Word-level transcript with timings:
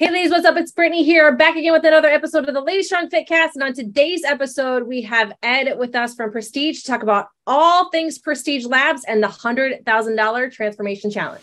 Hey, 0.00 0.12
ladies, 0.12 0.30
what's 0.30 0.46
up? 0.46 0.56
It's 0.56 0.70
Brittany 0.70 1.02
here, 1.02 1.34
back 1.34 1.56
again 1.56 1.72
with 1.72 1.84
another 1.84 2.06
episode 2.06 2.48
of 2.48 2.54
the 2.54 2.60
Lady 2.60 2.84
Strong 2.84 3.08
Fitcast. 3.08 3.54
And 3.54 3.64
on 3.64 3.74
today's 3.74 4.22
episode, 4.22 4.86
we 4.86 5.02
have 5.02 5.32
Ed 5.42 5.76
with 5.76 5.96
us 5.96 6.14
from 6.14 6.30
Prestige 6.30 6.82
to 6.82 6.86
talk 6.86 7.02
about 7.02 7.30
all 7.48 7.90
things 7.90 8.16
Prestige 8.16 8.64
Labs 8.64 9.02
and 9.06 9.20
the 9.20 9.26
$100,000 9.26 10.52
Transformation 10.52 11.10
Challenge. 11.10 11.42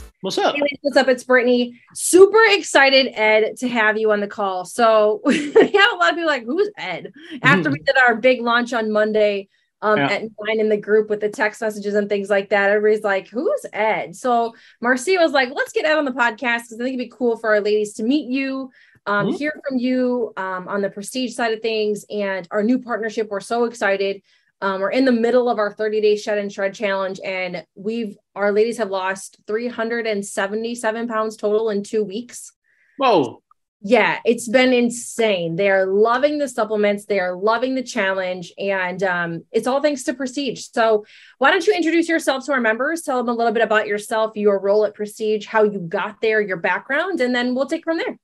What's 0.21 0.37
up? 0.37 0.55
Hey, 0.55 0.77
what's 0.81 0.97
up? 0.97 1.07
It's 1.07 1.23
Brittany. 1.23 1.81
Super 1.95 2.43
excited, 2.51 3.11
Ed, 3.15 3.57
to 3.57 3.67
have 3.67 3.97
you 3.97 4.11
on 4.11 4.19
the 4.19 4.27
call. 4.27 4.65
So 4.65 5.19
we 5.25 5.51
have 5.51 5.93
a 5.93 5.95
lot 5.95 6.11
of 6.11 6.15
people 6.15 6.27
like, 6.27 6.45
who's 6.45 6.69
Ed? 6.77 7.11
After 7.41 7.63
mm-hmm. 7.63 7.71
we 7.71 7.79
did 7.79 7.97
our 7.97 8.15
big 8.15 8.39
launch 8.41 8.71
on 8.71 8.91
Monday 8.91 9.49
um, 9.81 9.97
yeah. 9.97 10.09
at 10.09 10.21
nine 10.21 10.59
in 10.59 10.69
the 10.69 10.77
group 10.77 11.09
with 11.09 11.21
the 11.21 11.29
text 11.29 11.59
messages 11.59 11.95
and 11.95 12.07
things 12.07 12.29
like 12.29 12.49
that, 12.49 12.69
everybody's 12.69 13.03
like, 13.03 13.29
who's 13.29 13.65
Ed? 13.73 14.15
So 14.15 14.53
Marcia 14.79 15.17
was 15.19 15.31
like, 15.31 15.49
let's 15.55 15.71
get 15.71 15.85
Ed 15.85 15.97
on 15.97 16.05
the 16.05 16.11
podcast 16.11 16.65
because 16.65 16.73
I 16.79 16.83
think 16.83 16.93
it'd 16.99 17.09
be 17.09 17.17
cool 17.17 17.35
for 17.37 17.49
our 17.49 17.61
ladies 17.61 17.93
to 17.93 18.03
meet 18.03 18.29
you, 18.29 18.69
um, 19.07 19.25
mm-hmm. 19.25 19.37
hear 19.37 19.59
from 19.67 19.79
you 19.79 20.33
um, 20.37 20.67
on 20.67 20.81
the 20.81 20.91
prestige 20.91 21.33
side 21.33 21.53
of 21.53 21.61
things 21.61 22.05
and 22.11 22.47
our 22.51 22.61
new 22.61 22.77
partnership. 22.77 23.29
We're 23.31 23.39
so 23.39 23.63
excited. 23.63 24.21
Um, 24.61 24.81
we're 24.81 24.91
in 24.91 25.05
the 25.05 25.11
middle 25.11 25.49
of 25.49 25.57
our 25.57 25.71
30 25.71 26.01
day 26.01 26.15
shed 26.15 26.37
and 26.37 26.51
shred 26.51 26.73
challenge, 26.73 27.19
and 27.23 27.65
we've 27.75 28.17
our 28.35 28.51
ladies 28.51 28.77
have 28.77 28.89
lost 28.89 29.37
377 29.47 31.07
pounds 31.07 31.35
total 31.35 31.69
in 31.69 31.83
two 31.83 32.03
weeks. 32.03 32.53
Whoa. 32.97 33.41
Yeah, 33.83 34.19
it's 34.25 34.47
been 34.47 34.73
insane. 34.73 35.55
They 35.55 35.67
are 35.71 35.87
loving 35.87 36.37
the 36.37 36.47
supplements, 36.47 37.05
they 37.05 37.19
are 37.19 37.35
loving 37.35 37.73
the 37.73 37.81
challenge, 37.81 38.53
and 38.59 39.01
um, 39.01 39.45
it's 39.51 39.65
all 39.65 39.81
thanks 39.81 40.03
to 40.03 40.13
Prestige. 40.13 40.67
So, 40.71 41.03
why 41.39 41.49
don't 41.49 41.65
you 41.65 41.73
introduce 41.73 42.07
yourself 42.07 42.45
to 42.45 42.51
our 42.51 42.61
members? 42.61 43.01
Tell 43.01 43.17
them 43.17 43.29
a 43.29 43.33
little 43.33 43.51
bit 43.51 43.63
about 43.63 43.87
yourself, 43.87 44.33
your 44.35 44.59
role 44.59 44.85
at 44.85 44.93
Prestige, 44.93 45.47
how 45.47 45.63
you 45.63 45.79
got 45.79 46.21
there, 46.21 46.39
your 46.39 46.57
background, 46.57 47.21
and 47.21 47.33
then 47.33 47.55
we'll 47.55 47.65
take 47.65 47.83
from 47.83 47.97
there. 47.97 48.19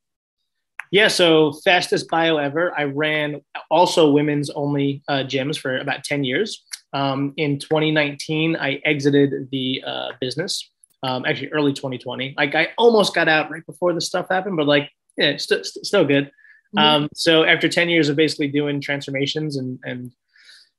Yeah, 0.91 1.07
so 1.07 1.53
fastest 1.63 2.09
bio 2.09 2.37
ever. 2.37 2.77
I 2.77 2.83
ran 2.83 3.41
also 3.69 4.11
women's 4.11 4.49
only 4.51 5.03
uh, 5.07 5.23
gyms 5.23 5.57
for 5.57 5.77
about 5.77 6.03
10 6.03 6.23
years. 6.23 6.63
Um, 6.93 7.33
in 7.37 7.59
2019, 7.59 8.55
I 8.55 8.81
exited 8.85 9.49
the 9.51 9.83
uh, 9.85 10.09
business, 10.21 10.69
um, 11.03 11.25
actually 11.25 11.49
early 11.49 11.73
2020. 11.73 12.35
Like 12.37 12.55
I 12.55 12.69
almost 12.77 13.13
got 13.13 13.27
out 13.27 13.51
right 13.51 13.65
before 13.65 13.93
this 13.93 14.07
stuff 14.07 14.27
happened, 14.29 14.57
but 14.57 14.67
like, 14.67 14.89
yeah, 15.17 15.29
it's 15.29 15.43
st- 15.43 15.65
st- 15.65 15.85
still 15.85 16.05
good. 16.05 16.31
Mm-hmm. 16.75 16.79
Um, 16.79 17.09
so 17.13 17.43
after 17.43 17.67
10 17.67 17.89
years 17.89 18.09
of 18.09 18.15
basically 18.15 18.47
doing 18.47 18.79
transformations 18.79 19.57
and, 19.57 19.79
and 19.83 20.11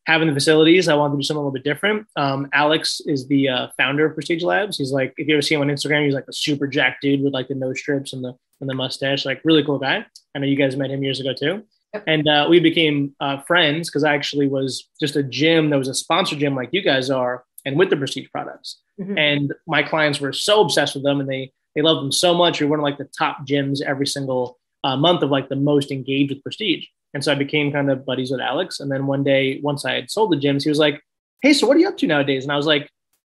having 0.07 0.29
the 0.29 0.35
facilities, 0.35 0.89
I 0.89 0.95
wanted 0.95 1.13
to 1.13 1.19
do 1.19 1.23
something 1.23 1.39
a 1.39 1.41
little 1.41 1.53
bit 1.53 1.65
different. 1.65 2.07
Um, 2.17 2.49
Alex 2.53 3.01
is 3.05 3.29
the 3.29 3.49
uh, 3.49 3.69
founder 3.77 4.07
of 4.07 4.15
Prestige 4.15 4.43
Labs. 4.43 4.79
He's 4.79 4.93
like, 4.93 5.13
if 5.19 5.29
you 5.29 5.35
ever 5.35 5.43
see 5.43 5.55
him 5.55 5.61
on 5.61 5.69
Instagram, 5.69 6.05
he's 6.05 6.15
like 6.15 6.29
a 6.29 6.33
super 6.33 6.67
jack 6.67 7.01
dude 7.03 7.23
with 7.23 7.35
like 7.35 7.49
the 7.49 7.55
nose 7.55 7.79
strips 7.79 8.15
and 8.15 8.25
the 8.25 8.35
and 8.61 8.69
the 8.69 8.75
mustache, 8.75 9.25
like 9.25 9.41
really 9.45 9.65
cool 9.65 9.79
guy. 9.79 10.05
I 10.35 10.39
know 10.39 10.47
you 10.47 10.57
guys 10.57 10.77
met 10.77 10.91
him 10.91 11.03
years 11.03 11.21
ago 11.21 11.33
too. 11.33 11.65
And 12.07 12.29
uh, 12.29 12.47
we 12.51 12.61
became 12.61 13.15
uh, 13.21 13.41
friends 13.43 13.89
because 13.89 14.05
I 14.05 14.15
actually 14.15 14.47
was 14.47 14.89
just 15.01 15.17
a 15.17 15.23
gym 15.23 15.71
that 15.71 15.79
was 15.79 15.89
a 15.89 15.95
sponsor 15.95 16.37
gym 16.37 16.55
like 16.55 16.69
you 16.73 16.83
guys 16.83 17.11
are, 17.11 17.45
and 17.65 17.79
with 17.79 17.91
the 17.91 17.97
Prestige 17.97 18.29
products. 18.31 18.81
Mm-hmm. 19.01 19.19
And 19.19 19.55
my 19.67 19.83
clients 19.83 20.21
were 20.21 20.33
so 20.33 20.61
obsessed 20.61 20.95
with 20.95 21.05
them, 21.05 21.21
and 21.21 21.29
they 21.29 21.53
they 21.75 21.83
loved 21.83 22.03
them 22.03 22.13
so 22.13 22.35
much. 22.35 22.61
You're 22.61 22.69
one 22.69 22.79
of 22.79 22.83
like 22.83 22.99
the 22.99 23.09
top 23.19 23.47
gyms 23.47 23.81
every 23.81 24.07
single 24.07 24.59
uh, 24.85 24.97
month 24.97 25.23
of 25.23 25.31
like 25.31 25.49
the 25.49 25.57
most 25.57 25.91
engaged 25.91 26.31
with 26.31 26.43
Prestige. 26.43 26.87
And 27.15 27.25
so 27.25 27.33
I 27.33 27.37
became 27.37 27.73
kind 27.73 27.91
of 27.91 28.05
buddies 28.05 28.31
with 28.31 28.41
Alex. 28.41 28.81
And 28.81 28.91
then 28.91 29.07
one 29.07 29.25
day, 29.25 29.61
once 29.63 29.85
I 29.85 29.95
had 29.95 30.11
sold 30.11 30.33
the 30.33 30.37
gyms, 30.37 30.65
he 30.65 30.69
was 30.69 30.79
like, 30.79 31.01
Hey, 31.41 31.53
so 31.53 31.67
what 31.67 31.77
are 31.77 31.81
you 31.81 31.89
up 31.89 31.97
to 31.99 32.07
nowadays? 32.07 32.45
And 32.45 32.53
I 32.53 32.57
was 32.57 32.67
like, 32.67 32.91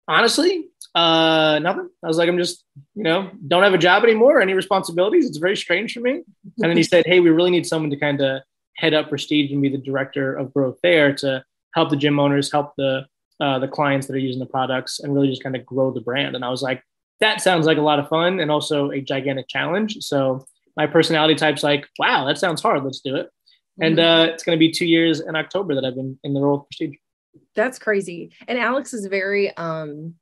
Honestly, 0.09 0.69
uh, 0.95 1.59
nothing. 1.62 1.89
I 2.03 2.06
was 2.09 2.17
like, 2.17 2.28
I'm 2.28 2.39
just, 2.39 2.65
you 2.95 3.05
know, 3.05 3.31
don't 3.47 3.62
have 3.62 3.75
a 3.75 3.78
job 3.78 4.03
anymore, 4.05 4.41
any 4.41 4.55
responsibilities. 4.55 5.27
It's 5.27 5.39
very 5.39 5.56
strange 5.56 5.93
for 5.93 6.01
me. 6.01 6.12
And 6.12 6.25
then 6.71 6.77
he 6.77 6.83
said, 6.83 7.06
Hey, 7.06 7.21
we 7.21 7.31
really 7.31 7.51
need 7.51 7.67
someone 7.67 7.91
to 7.91 7.97
kind 7.97 8.21
of 8.21 8.43
head 8.77 8.95
up 8.95 9.09
Prestige 9.09 9.53
and 9.53 9.62
be 9.62 9.69
the 9.69 9.78
director 9.78 10.34
of 10.34 10.53
growth 10.53 10.78
there 10.83 11.15
to 11.17 11.45
help 11.75 11.91
the 11.91 11.97
gym 11.97 12.19
owners, 12.19 12.51
help 12.51 12.73
the 12.77 13.06
uh, 13.41 13.59
the 13.59 13.69
clients 13.69 14.06
that 14.06 14.15
are 14.15 14.19
using 14.19 14.41
the 14.41 14.47
products, 14.47 15.01
and 15.01 15.15
really 15.15 15.28
just 15.28 15.43
kind 15.43 15.56
of 15.56 15.65
grow 15.65 15.91
the 15.91 16.01
brand. 16.01 16.37
And 16.37 16.45
I 16.45 16.51
was 16.51 16.61
like, 16.61 16.83
that 17.21 17.41
sounds 17.41 17.67
like 17.67 17.78
a 17.78 17.83
lot 17.83 17.99
of 17.99 18.09
fun 18.09 18.39
and 18.41 18.51
also 18.51 18.91
a 18.91 19.01
gigantic 19.01 19.49
challenge. 19.49 19.97
So 20.01 20.45
my 20.77 20.87
personality 20.87 21.34
type's 21.34 21.62
like, 21.62 21.87
wow, 21.99 22.27
that 22.27 22.39
sounds 22.39 22.61
hard. 22.61 22.84
Let's 22.84 23.01
do 23.01 23.17
it. 23.17 23.31
And 23.81 23.97
mm-hmm. 23.97 24.31
uh, 24.31 24.33
it's 24.33 24.43
going 24.43 24.57
to 24.57 24.59
be 24.59 24.71
two 24.71 24.87
years 24.87 25.21
in 25.21 25.37
October 25.37 25.75
that 25.75 25.84
I've 25.84 25.95
been 25.95 26.19
in 26.22 26.34
the 26.34 26.41
role 26.41 26.61
of 26.61 26.67
Prestige. 26.67 26.97
That's 27.55 27.78
crazy. 27.78 28.33
And 28.47 28.59
Alex 28.59 28.93
is 28.93 29.07
very 29.07 29.57
um, 29.57 30.15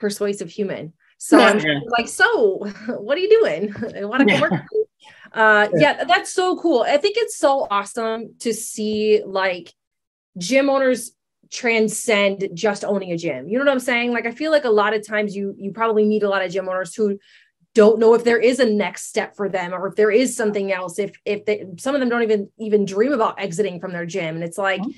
persuasive 0.00 0.50
human. 0.50 0.92
So 1.18 1.38
yeah, 1.38 1.48
I'm 1.48 1.82
like, 1.98 2.08
so 2.08 2.66
what 2.88 3.16
are 3.16 3.20
you 3.20 3.30
doing? 3.40 3.74
I 3.96 4.04
want 4.04 4.26
to 4.26 4.34
yeah. 4.34 4.40
work. 4.40 4.52
Uh, 5.32 5.68
yeah, 5.76 6.04
that's 6.04 6.32
so 6.32 6.56
cool. 6.56 6.82
I 6.82 6.96
think 6.96 7.16
it's 7.16 7.38
so 7.38 7.66
awesome 7.70 8.34
to 8.40 8.52
see 8.52 9.22
like 9.24 9.72
gym 10.38 10.68
owners 10.68 11.12
transcend 11.50 12.48
just 12.52 12.84
owning 12.84 13.12
a 13.12 13.16
gym. 13.16 13.48
You 13.48 13.58
know 13.58 13.64
what 13.64 13.70
I'm 13.70 13.80
saying? 13.80 14.12
Like 14.12 14.26
I 14.26 14.32
feel 14.32 14.50
like 14.50 14.64
a 14.64 14.70
lot 14.70 14.94
of 14.94 15.06
times 15.06 15.36
you 15.36 15.54
you 15.56 15.72
probably 15.72 16.04
meet 16.04 16.22
a 16.22 16.28
lot 16.28 16.44
of 16.44 16.50
gym 16.50 16.68
owners 16.68 16.94
who 16.94 17.18
don't 17.74 18.00
know 18.00 18.14
if 18.14 18.24
there 18.24 18.40
is 18.40 18.58
a 18.58 18.68
next 18.68 19.06
step 19.06 19.36
for 19.36 19.48
them 19.48 19.72
or 19.72 19.86
if 19.86 19.94
there 19.94 20.10
is 20.10 20.36
something 20.36 20.72
else 20.72 20.98
if 20.98 21.12
if 21.24 21.44
they, 21.44 21.64
some 21.78 21.94
of 21.94 22.00
them 22.00 22.08
don't 22.08 22.24
even 22.24 22.50
even 22.58 22.84
dream 22.84 23.12
about 23.12 23.38
exiting 23.38 23.78
from 23.78 23.92
their 23.92 24.04
gym 24.04 24.34
and 24.34 24.42
it's 24.42 24.58
like 24.58 24.80
mm-hmm 24.80 24.90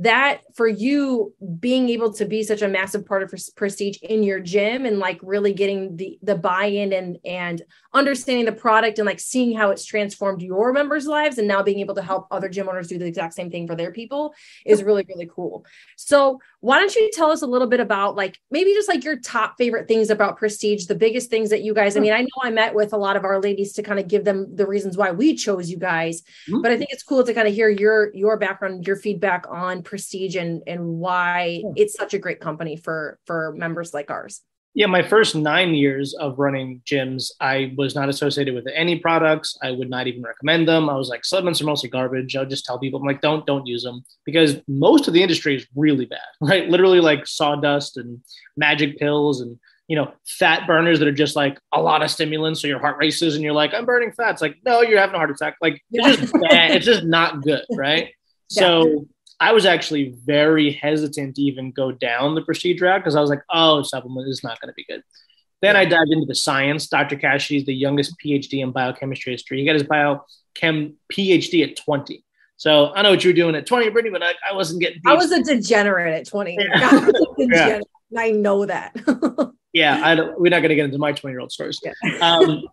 that 0.00 0.42
for 0.54 0.68
you 0.68 1.34
being 1.58 1.88
able 1.88 2.12
to 2.12 2.24
be 2.24 2.44
such 2.44 2.62
a 2.62 2.68
massive 2.68 3.04
part 3.04 3.22
of 3.22 3.34
prestige 3.56 3.98
in 4.02 4.22
your 4.22 4.38
gym 4.38 4.86
and 4.86 5.00
like 5.00 5.18
really 5.22 5.52
getting 5.52 5.96
the 5.96 6.18
the 6.22 6.36
buy-in 6.36 6.92
and 6.92 7.18
and 7.24 7.62
understanding 7.94 8.44
the 8.44 8.52
product 8.52 8.98
and 8.98 9.06
like 9.06 9.18
seeing 9.18 9.56
how 9.56 9.70
it's 9.70 9.84
transformed 9.84 10.40
your 10.40 10.72
members 10.72 11.06
lives 11.06 11.38
and 11.38 11.48
now 11.48 11.62
being 11.62 11.80
able 11.80 11.96
to 11.96 12.02
help 12.02 12.28
other 12.30 12.48
gym 12.48 12.68
owners 12.68 12.86
do 12.86 12.96
the 12.96 13.06
exact 13.06 13.34
same 13.34 13.50
thing 13.50 13.66
for 13.66 13.74
their 13.74 13.90
people 13.90 14.32
is 14.64 14.84
really 14.84 15.04
really 15.08 15.28
cool 15.34 15.64
so 15.96 16.38
why 16.60 16.78
don't 16.78 16.94
you 16.94 17.10
tell 17.12 17.30
us 17.30 17.42
a 17.42 17.46
little 17.46 17.66
bit 17.66 17.80
about 17.80 18.14
like 18.14 18.38
maybe 18.52 18.72
just 18.74 18.88
like 18.88 19.02
your 19.02 19.18
top 19.18 19.56
favorite 19.58 19.88
things 19.88 20.10
about 20.10 20.36
prestige 20.36 20.86
the 20.86 20.94
biggest 20.94 21.28
things 21.28 21.50
that 21.50 21.62
you 21.62 21.74
guys 21.74 21.96
i 21.96 22.00
mean 22.00 22.12
i 22.12 22.20
know 22.20 22.28
i 22.42 22.50
met 22.50 22.72
with 22.72 22.92
a 22.92 22.96
lot 22.96 23.16
of 23.16 23.24
our 23.24 23.40
ladies 23.40 23.72
to 23.72 23.82
kind 23.82 23.98
of 23.98 24.06
give 24.06 24.24
them 24.24 24.54
the 24.54 24.66
reasons 24.66 24.96
why 24.96 25.10
we 25.10 25.34
chose 25.34 25.68
you 25.68 25.76
guys 25.76 26.22
mm-hmm. 26.48 26.62
but 26.62 26.70
i 26.70 26.76
think 26.76 26.90
it's 26.92 27.02
cool 27.02 27.24
to 27.24 27.34
kind 27.34 27.48
of 27.48 27.54
hear 27.54 27.68
your 27.68 28.14
your 28.14 28.38
background 28.38 28.86
your 28.86 28.96
feedback 28.96 29.44
on 29.50 29.82
prestige 29.88 30.36
and 30.36 30.62
and 30.66 30.86
why 30.86 31.62
it's 31.74 31.94
such 31.94 32.12
a 32.12 32.18
great 32.18 32.40
company 32.40 32.76
for 32.76 33.18
for 33.24 33.54
members 33.56 33.94
like 33.94 34.10
ours. 34.10 34.42
Yeah 34.74 34.86
my 34.86 35.02
first 35.02 35.34
nine 35.34 35.72
years 35.74 36.14
of 36.14 36.38
running 36.38 36.82
gyms 36.84 37.30
i 37.40 37.72
was 37.78 37.94
not 37.94 38.10
associated 38.10 38.54
with 38.54 38.66
any 38.74 38.98
products. 38.98 39.56
I 39.62 39.70
would 39.70 39.88
not 39.88 40.06
even 40.06 40.22
recommend 40.22 40.68
them. 40.68 40.90
I 40.90 40.94
was 40.94 41.08
like 41.08 41.24
supplements 41.24 41.62
are 41.62 41.64
mostly 41.64 41.88
garbage 41.88 42.36
i'll 42.36 42.44
just 42.54 42.66
tell 42.66 42.78
people 42.78 43.00
i'm 43.00 43.06
like 43.06 43.22
don't 43.22 43.46
don't 43.46 43.66
use 43.66 43.82
them 43.82 44.04
because 44.26 44.60
most 44.68 45.08
of 45.08 45.14
the 45.14 45.22
industry 45.22 45.56
is 45.56 45.66
really 45.74 46.04
bad 46.04 46.30
right? 46.42 46.68
Literally 46.68 47.00
like 47.00 47.26
sawdust 47.26 47.96
and 47.96 48.20
magic 48.56 48.98
pills 48.98 49.40
and 49.40 49.58
you 49.88 49.96
know 49.96 50.12
fat 50.26 50.66
burners 50.66 50.98
that 50.98 51.08
are 51.08 51.20
just 51.24 51.34
like 51.34 51.58
a 51.72 51.80
lot 51.80 52.02
of 52.02 52.10
stimulants 52.10 52.60
so 52.60 52.68
your 52.68 52.78
heart 52.78 52.98
races 52.98 53.34
and 53.34 53.42
you're 53.42 53.54
like 53.54 53.72
i'm 53.72 53.86
burning 53.86 54.12
fat 54.12 54.32
it's 54.32 54.42
like 54.42 54.56
no 54.66 54.82
you're 54.82 55.00
having 55.00 55.14
a 55.14 55.18
heart 55.18 55.30
attack. 55.30 55.56
Like 55.62 55.80
it's 55.90 56.20
just 56.20 56.34
bad. 56.34 56.72
It's 56.72 56.84
just 56.84 57.04
not 57.04 57.40
good 57.42 57.64
right? 57.72 58.08
Yeah. 58.50 58.60
so 58.60 59.06
I 59.40 59.52
was 59.52 59.66
actually 59.66 60.16
very 60.24 60.72
hesitant 60.72 61.36
to 61.36 61.42
even 61.42 61.70
go 61.70 61.92
down 61.92 62.34
the 62.34 62.42
prestige 62.42 62.80
route 62.80 63.00
because 63.00 63.14
I 63.14 63.20
was 63.20 63.30
like, 63.30 63.42
oh, 63.50 63.82
supplement 63.82 64.28
is 64.28 64.42
not 64.42 64.60
going 64.60 64.68
to 64.68 64.74
be 64.74 64.84
good. 64.84 65.02
Then 65.62 65.76
I 65.76 65.84
dived 65.84 66.10
into 66.10 66.26
the 66.26 66.34
science. 66.34 66.86
Dr. 66.88 67.16
Kashey 67.16 67.56
is 67.58 67.64
the 67.64 67.74
youngest 67.74 68.14
PhD 68.24 68.62
in 68.62 68.72
biochemistry 68.72 69.32
history. 69.32 69.58
He 69.58 69.66
got 69.66 69.74
his 69.74 69.84
biochem 69.84 70.94
PhD 71.12 71.68
at 71.68 71.76
20. 71.76 72.24
So 72.56 72.92
I 72.94 73.02
know 73.02 73.10
what 73.10 73.22
you 73.22 73.30
were 73.30 73.34
doing 73.34 73.54
at 73.54 73.66
20, 73.66 73.90
Brittany, 73.90 74.12
but 74.12 74.22
I, 74.22 74.34
I 74.48 74.54
wasn't 74.54 74.80
getting. 74.80 75.00
PhD. 75.02 75.10
I 75.10 75.14
was 75.14 75.30
a 75.30 75.42
degenerate 75.42 76.14
at 76.14 76.26
20. 76.26 76.56
Yeah. 76.58 77.10
yeah. 77.38 77.80
I 78.16 78.30
know 78.30 78.66
that. 78.66 78.94
yeah, 79.72 80.00
I 80.02 80.14
we're 80.14 80.50
not 80.50 80.60
going 80.60 80.70
to 80.70 80.74
get 80.74 80.86
into 80.86 80.98
my 80.98 81.12
20 81.12 81.32
year 81.32 81.40
old 81.40 81.52
stories. 81.52 81.78
Yeah. 81.84 81.92
Um, 82.20 82.64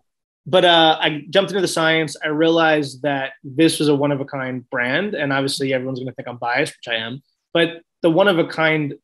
but 0.46 0.64
uh, 0.64 0.96
I 1.00 1.24
jumped 1.30 1.50
into 1.50 1.60
the 1.60 1.68
science. 1.68 2.16
I 2.22 2.28
realized 2.28 3.02
that 3.02 3.32
this 3.42 3.80
was 3.80 3.88
a 3.88 3.94
one 3.94 4.12
of 4.12 4.20
a 4.20 4.24
kind 4.24 4.68
brand, 4.70 5.14
and 5.14 5.32
obviously 5.32 5.74
everyone's 5.74 5.98
going 5.98 6.08
to 6.08 6.14
think 6.14 6.28
I'm 6.28 6.38
biased, 6.38 6.76
which 6.76 6.94
I 6.94 6.98
am. 6.98 7.22
But 7.52 7.82
the 8.02 8.10
one 8.10 8.28
of 8.28 8.38
a 8.38 8.46
kind 8.46 8.94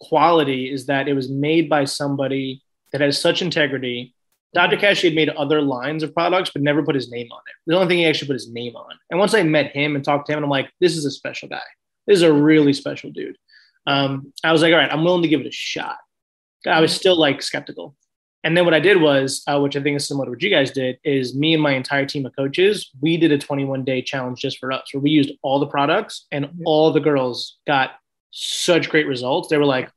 quality 0.00 0.70
is 0.70 0.86
that 0.86 1.08
it 1.08 1.14
was 1.14 1.28
made 1.28 1.68
by 1.68 1.84
somebody 1.84 2.62
that 2.92 3.00
has 3.00 3.20
such 3.20 3.42
integrity. 3.42 4.14
Dr. 4.54 4.76
Kashey 4.76 5.08
had 5.08 5.14
made 5.14 5.30
other 5.30 5.62
lines 5.62 6.02
of 6.02 6.14
products, 6.14 6.50
but 6.50 6.62
never 6.62 6.82
put 6.82 6.94
his 6.94 7.10
name 7.10 7.28
on 7.32 7.40
it. 7.48 7.54
The 7.66 7.74
only 7.74 7.88
thing 7.88 7.98
he 7.98 8.06
actually 8.06 8.28
put 8.28 8.34
his 8.34 8.52
name 8.52 8.76
on. 8.76 8.94
And 9.10 9.18
once 9.18 9.34
I 9.34 9.42
met 9.42 9.74
him 9.74 9.96
and 9.96 10.04
talked 10.04 10.26
to 10.26 10.32
him, 10.32 10.44
I'm 10.44 10.50
like, 10.50 10.70
this 10.80 10.96
is 10.96 11.04
a 11.04 11.10
special 11.10 11.48
guy. 11.48 11.62
this 12.06 12.16
is 12.16 12.22
a 12.22 12.32
really 12.32 12.72
special 12.72 13.10
dude. 13.10 13.36
Um, 13.86 14.32
I 14.44 14.52
was 14.52 14.62
like, 14.62 14.72
all 14.72 14.78
right, 14.78 14.92
I'm 14.92 15.04
willing 15.04 15.22
to 15.22 15.28
give 15.28 15.40
it 15.40 15.46
a 15.46 15.52
shot. 15.52 15.96
I 16.66 16.80
was 16.80 16.94
still 16.94 17.18
like 17.18 17.42
skeptical. 17.42 17.96
And 18.44 18.56
then 18.56 18.64
what 18.64 18.74
I 18.74 18.80
did 18.80 19.00
was, 19.00 19.42
uh, 19.46 19.60
which 19.60 19.76
I 19.76 19.82
think 19.82 19.96
is 19.96 20.08
similar 20.08 20.26
to 20.26 20.30
what 20.30 20.42
you 20.42 20.50
guys 20.50 20.72
did, 20.72 20.98
is 21.04 21.34
me 21.34 21.54
and 21.54 21.62
my 21.62 21.72
entire 21.72 22.06
team 22.06 22.26
of 22.26 22.34
coaches, 22.34 22.90
we 23.00 23.16
did 23.16 23.30
a 23.30 23.38
21 23.38 23.84
day 23.84 24.02
challenge 24.02 24.40
just 24.40 24.58
for 24.58 24.72
us, 24.72 24.82
where 24.92 25.00
we 25.00 25.10
used 25.10 25.32
all 25.42 25.60
the 25.60 25.66
products 25.66 26.26
and 26.32 26.48
all 26.66 26.92
the 26.92 27.00
girls 27.00 27.58
got 27.66 27.92
such 28.32 28.88
great 28.88 29.06
results. 29.06 29.48
They 29.48 29.58
were 29.58 29.64
like, 29.64 29.90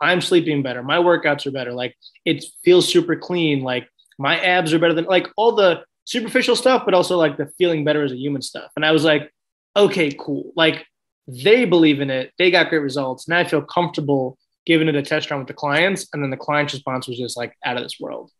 I'm 0.00 0.20
sleeping 0.20 0.62
better. 0.62 0.82
My 0.82 0.96
workouts 0.96 1.46
are 1.46 1.52
better. 1.52 1.72
Like 1.72 1.96
it 2.24 2.44
feels 2.64 2.88
super 2.88 3.14
clean. 3.14 3.62
Like 3.62 3.88
my 4.18 4.38
abs 4.40 4.72
are 4.72 4.78
better 4.80 4.94
than 4.94 5.04
like 5.04 5.28
all 5.36 5.54
the 5.54 5.84
superficial 6.04 6.56
stuff, 6.56 6.82
but 6.84 6.94
also 6.94 7.16
like 7.16 7.36
the 7.36 7.46
feeling 7.56 7.84
better 7.84 8.02
as 8.02 8.10
a 8.10 8.16
human 8.16 8.42
stuff. 8.42 8.72
And 8.74 8.84
I 8.84 8.90
was 8.90 9.04
like, 9.04 9.32
okay, 9.76 10.12
cool. 10.18 10.52
Like 10.56 10.84
they 11.28 11.64
believe 11.64 12.00
in 12.00 12.10
it. 12.10 12.32
They 12.36 12.50
got 12.50 12.68
great 12.68 12.80
results. 12.80 13.28
Now 13.28 13.38
I 13.38 13.44
feel 13.44 13.62
comfortable 13.62 14.36
giving 14.66 14.88
it 14.88 14.94
a 14.94 15.02
test 15.02 15.30
run 15.30 15.40
with 15.40 15.48
the 15.48 15.54
clients. 15.54 16.06
And 16.12 16.22
then 16.22 16.30
the 16.30 16.36
client's 16.36 16.72
response 16.72 17.08
was 17.08 17.18
just 17.18 17.36
like 17.36 17.56
out 17.64 17.76
of 17.76 17.82
this 17.82 17.98
world. 18.00 18.30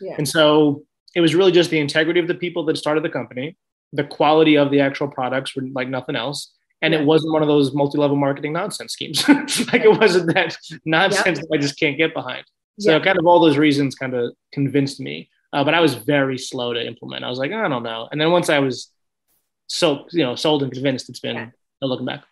Yeah. 0.00 0.14
And 0.16 0.28
so 0.28 0.84
it 1.14 1.20
was 1.20 1.34
really 1.34 1.52
just 1.52 1.70
the 1.70 1.78
integrity 1.78 2.20
of 2.20 2.28
the 2.28 2.34
people 2.34 2.64
that 2.66 2.76
started 2.76 3.04
the 3.04 3.10
company, 3.10 3.56
the 3.92 4.04
quality 4.04 4.56
of 4.56 4.70
the 4.70 4.80
actual 4.80 5.08
products 5.08 5.56
were 5.56 5.62
like 5.72 5.88
nothing 5.88 6.16
else. 6.16 6.52
And 6.82 6.94
yeah. 6.94 7.00
it 7.00 7.06
wasn't 7.06 7.32
one 7.32 7.42
of 7.42 7.48
those 7.48 7.74
multi-level 7.74 8.16
marketing 8.16 8.52
nonsense 8.52 8.92
schemes. 8.92 9.26
like 9.28 9.82
it 9.82 9.98
wasn't 9.98 10.34
that 10.34 10.56
nonsense 10.84 11.38
that 11.38 11.48
I 11.52 11.58
just 11.58 11.78
can't 11.78 11.98
get 11.98 12.14
behind. 12.14 12.44
So 12.78 12.98
kind 12.98 13.18
of 13.18 13.26
all 13.26 13.40
those 13.40 13.58
reasons 13.58 13.94
kind 13.94 14.14
of 14.14 14.32
convinced 14.52 15.00
me. 15.00 15.28
Uh, 15.52 15.64
but 15.64 15.74
I 15.74 15.80
was 15.80 15.94
very 15.94 16.38
slow 16.38 16.72
to 16.72 16.86
implement. 16.86 17.24
I 17.24 17.28
was 17.28 17.38
like, 17.38 17.52
I 17.52 17.68
don't 17.68 17.82
know. 17.82 18.08
And 18.10 18.18
then 18.18 18.30
once 18.30 18.48
I 18.48 18.60
was 18.60 18.90
so, 19.66 20.06
you 20.12 20.22
know, 20.22 20.34
sold 20.34 20.62
and 20.62 20.72
convinced, 20.72 21.10
it's 21.10 21.20
been 21.20 21.36
yeah. 21.36 21.50
no 21.82 21.88
looking 21.88 22.06
back 22.06 22.24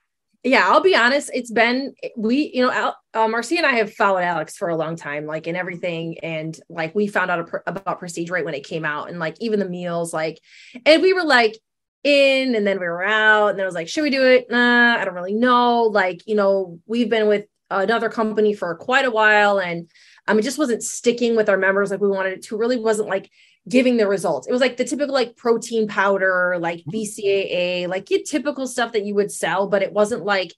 yeah 0.45 0.69
i'll 0.69 0.81
be 0.81 0.95
honest 0.95 1.31
it's 1.35 1.51
been 1.51 1.93
we 2.17 2.51
you 2.55 2.63
know 2.63 2.93
uh, 3.15 3.29
marcy 3.29 3.57
and 3.57 3.67
i 3.67 3.73
have 3.73 3.93
followed 3.93 4.23
alex 4.23 4.57
for 4.57 4.69
a 4.69 4.77
long 4.77 4.95
time 4.95 5.27
like 5.27 5.47
in 5.47 5.57
everything 5.57 6.17
and 6.23 6.61
like 6.69 6.95
we 6.95 7.07
found 7.07 7.31
out 7.31 7.49
about 7.67 7.99
prestige 7.99 8.31
right 8.31 8.45
when 8.45 8.55
it 8.55 8.65
came 8.65 8.85
out 8.85 9.11
and 9.11 9.19
like 9.19 9.37
even 9.41 9.59
the 9.59 9.69
meals 9.69 10.13
like 10.13 10.39
and 10.87 11.03
we 11.03 11.13
were 11.13 11.25
like 11.25 11.59
in 12.05 12.55
and 12.55 12.67
then 12.67 12.79
we 12.79 12.87
were 12.87 13.05
out 13.05 13.49
and 13.49 13.59
then 13.59 13.65
i 13.65 13.67
was 13.67 13.75
like 13.75 13.89
should 13.89 14.03
we 14.03 14.11
do 14.11 14.25
it? 14.25 14.47
Nah 14.51 14.97
i 14.97 15.05
don't 15.05 15.15
really 15.15 15.35
know. 15.35 15.83
Like 15.83 16.27
you 16.27 16.35
know 16.35 16.79
we've 16.87 17.11
been 17.11 17.27
with 17.27 17.47
another 17.71 18.09
company 18.09 18.55
for 18.55 18.75
quite 18.77 19.05
a 19.05 19.11
while 19.11 19.59
and 19.59 19.91
um, 20.27 20.39
it 20.39 20.43
just 20.43 20.59
wasn't 20.59 20.83
sticking 20.83 21.37
with 21.37 21.49
our 21.49 21.59
members 21.59 21.91
like 21.91 22.01
we 22.01 22.09
wanted 22.09 22.35
it 22.35 22.43
to 22.45 22.57
really 22.57 22.79
wasn't 22.79 23.09
like 23.09 23.31
giving 23.69 23.97
the 23.97 24.09
results. 24.09 24.47
It 24.47 24.53
was 24.53 24.61
like 24.61 24.77
the 24.77 24.85
typical 24.85 25.15
like 25.15 25.37
protein 25.37 25.89
powder, 25.89 26.57
like 26.59 26.81
mm-hmm. 26.81 26.91
BCAA, 26.91 27.89
like 27.89 28.11
your 28.11 28.21
typical 28.23 28.67
stuff 28.67 28.93
that 28.93 29.05
you 29.05 29.15
would 29.15 29.31
sell, 29.31 29.69
but 29.69 29.83
it 29.83 29.93
wasn't 29.93 30.25
like 30.25 30.53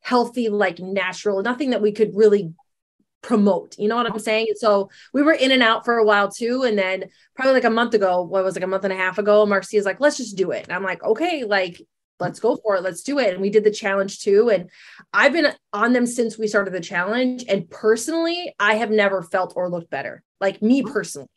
healthy, 0.00 0.48
like 0.48 0.78
natural, 0.78 1.42
nothing 1.42 1.70
that 1.70 1.82
we 1.82 1.92
could 1.92 2.14
really 2.14 2.52
promote. 3.22 3.76
You 3.78 3.88
know 3.88 3.96
what 3.96 4.10
I'm 4.10 4.18
saying? 4.18 4.54
So 4.56 4.90
we 5.12 5.22
were 5.22 5.32
in 5.32 5.52
and 5.52 5.62
out 5.62 5.84
for 5.84 5.96
a 5.98 6.04
while 6.04 6.30
too. 6.30 6.62
And 6.62 6.78
then 6.78 7.04
probably 7.34 7.54
like 7.54 7.64
a 7.64 7.70
month 7.70 7.94
ago, 7.94 8.22
what 8.22 8.44
was 8.44 8.54
like 8.54 8.64
a 8.64 8.68
month 8.68 8.84
and 8.84 8.92
a 8.92 8.96
half 8.96 9.18
ago, 9.18 9.44
Marcia's 9.46 9.84
like, 9.84 10.00
let's 10.00 10.16
just 10.16 10.36
do 10.36 10.50
it. 10.52 10.64
And 10.64 10.72
I'm 10.72 10.84
like, 10.84 11.02
okay, 11.02 11.44
like 11.44 11.80
let's 12.18 12.40
go 12.40 12.56
for 12.56 12.76
it. 12.76 12.82
Let's 12.82 13.02
do 13.02 13.18
it. 13.18 13.32
And 13.32 13.40
we 13.40 13.50
did 13.50 13.64
the 13.64 13.70
challenge 13.70 14.20
too. 14.20 14.50
And 14.50 14.70
I've 15.12 15.32
been 15.32 15.52
on 15.72 15.92
them 15.92 16.06
since 16.06 16.38
we 16.38 16.46
started 16.46 16.72
the 16.72 16.80
challenge. 16.80 17.44
And 17.48 17.68
personally, 17.68 18.54
I 18.58 18.74
have 18.74 18.90
never 18.90 19.22
felt 19.22 19.54
or 19.56 19.70
looked 19.70 19.90
better. 19.90 20.22
Like 20.40 20.62
me 20.62 20.82
personally. 20.82 21.28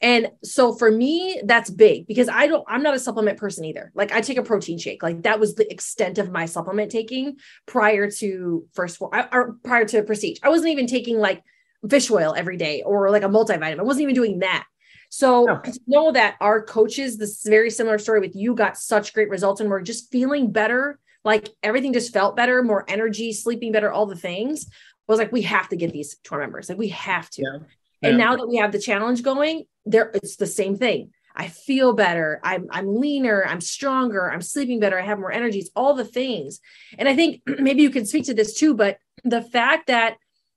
And 0.00 0.30
so 0.44 0.74
for 0.74 0.90
me, 0.90 1.40
that's 1.44 1.70
big 1.70 2.06
because 2.06 2.28
I 2.28 2.46
don't, 2.46 2.64
I'm 2.68 2.82
not 2.82 2.94
a 2.94 3.00
supplement 3.00 3.38
person 3.38 3.64
either. 3.64 3.90
Like 3.94 4.12
I 4.12 4.20
take 4.20 4.38
a 4.38 4.42
protein 4.42 4.78
shake. 4.78 5.02
Like 5.02 5.22
that 5.22 5.40
was 5.40 5.56
the 5.56 5.70
extent 5.72 6.18
of 6.18 6.30
my 6.30 6.46
supplement 6.46 6.92
taking 6.92 7.36
prior 7.66 8.10
to 8.12 8.66
first, 8.74 9.00
or 9.00 9.56
prior 9.64 9.84
to 9.86 10.02
prestige. 10.04 10.38
I 10.42 10.50
wasn't 10.50 10.70
even 10.70 10.86
taking 10.86 11.18
like 11.18 11.42
fish 11.88 12.10
oil 12.10 12.34
every 12.36 12.56
day 12.56 12.82
or 12.82 13.10
like 13.10 13.24
a 13.24 13.28
multivitamin. 13.28 13.80
I 13.80 13.82
wasn't 13.82 14.04
even 14.04 14.14
doing 14.14 14.38
that. 14.40 14.66
So 15.10 15.46
to 15.46 15.80
know 15.86 16.12
that 16.12 16.36
our 16.40 16.62
coaches, 16.62 17.16
this 17.16 17.42
very 17.44 17.70
similar 17.70 17.98
story 17.98 18.20
with 18.20 18.36
you, 18.36 18.54
got 18.54 18.76
such 18.76 19.14
great 19.14 19.30
results 19.30 19.60
and 19.60 19.70
we're 19.70 19.80
just 19.80 20.12
feeling 20.12 20.52
better. 20.52 20.98
Like 21.24 21.48
everything 21.62 21.92
just 21.92 22.12
felt 22.12 22.36
better, 22.36 22.62
more 22.62 22.84
energy, 22.88 23.32
sleeping 23.32 23.72
better, 23.72 23.90
all 23.90 24.06
the 24.06 24.16
things. 24.16 24.66
I 24.70 25.12
was 25.12 25.18
like, 25.18 25.32
we 25.32 25.42
have 25.42 25.68
to 25.70 25.76
get 25.76 25.92
these 25.92 26.16
to 26.24 26.34
our 26.34 26.40
members. 26.40 26.68
Like 26.68 26.78
we 26.78 26.88
have 26.88 27.30
to. 27.30 27.42
Yeah. 27.42 27.58
And 28.00 28.18
yeah. 28.18 28.24
now 28.24 28.36
that 28.36 28.48
we 28.48 28.56
have 28.56 28.70
the 28.70 28.78
challenge 28.78 29.22
going, 29.22 29.64
there 29.90 30.10
it's 30.14 30.36
the 30.36 30.46
same 30.46 30.76
thing. 30.76 31.10
I 31.34 31.48
feel 31.48 31.92
better. 31.92 32.40
I'm 32.42 32.66
I'm 32.70 32.96
leaner. 32.96 33.44
I'm 33.46 33.60
stronger. 33.60 34.30
I'm 34.30 34.42
sleeping 34.42 34.80
better. 34.80 34.98
I 34.98 35.04
have 35.04 35.20
more 35.20 35.32
energy. 35.32 35.60
It's 35.60 35.70
all 35.76 35.94
the 35.94 36.04
things. 36.04 36.60
And 36.98 37.08
I 37.08 37.14
think 37.14 37.42
maybe 37.58 37.82
you 37.82 37.90
can 37.90 38.06
speak 38.06 38.24
to 38.26 38.34
this 38.34 38.54
too. 38.54 38.74
But 38.74 38.98
the 39.24 39.42
fact 39.42 39.86
that 39.86 40.16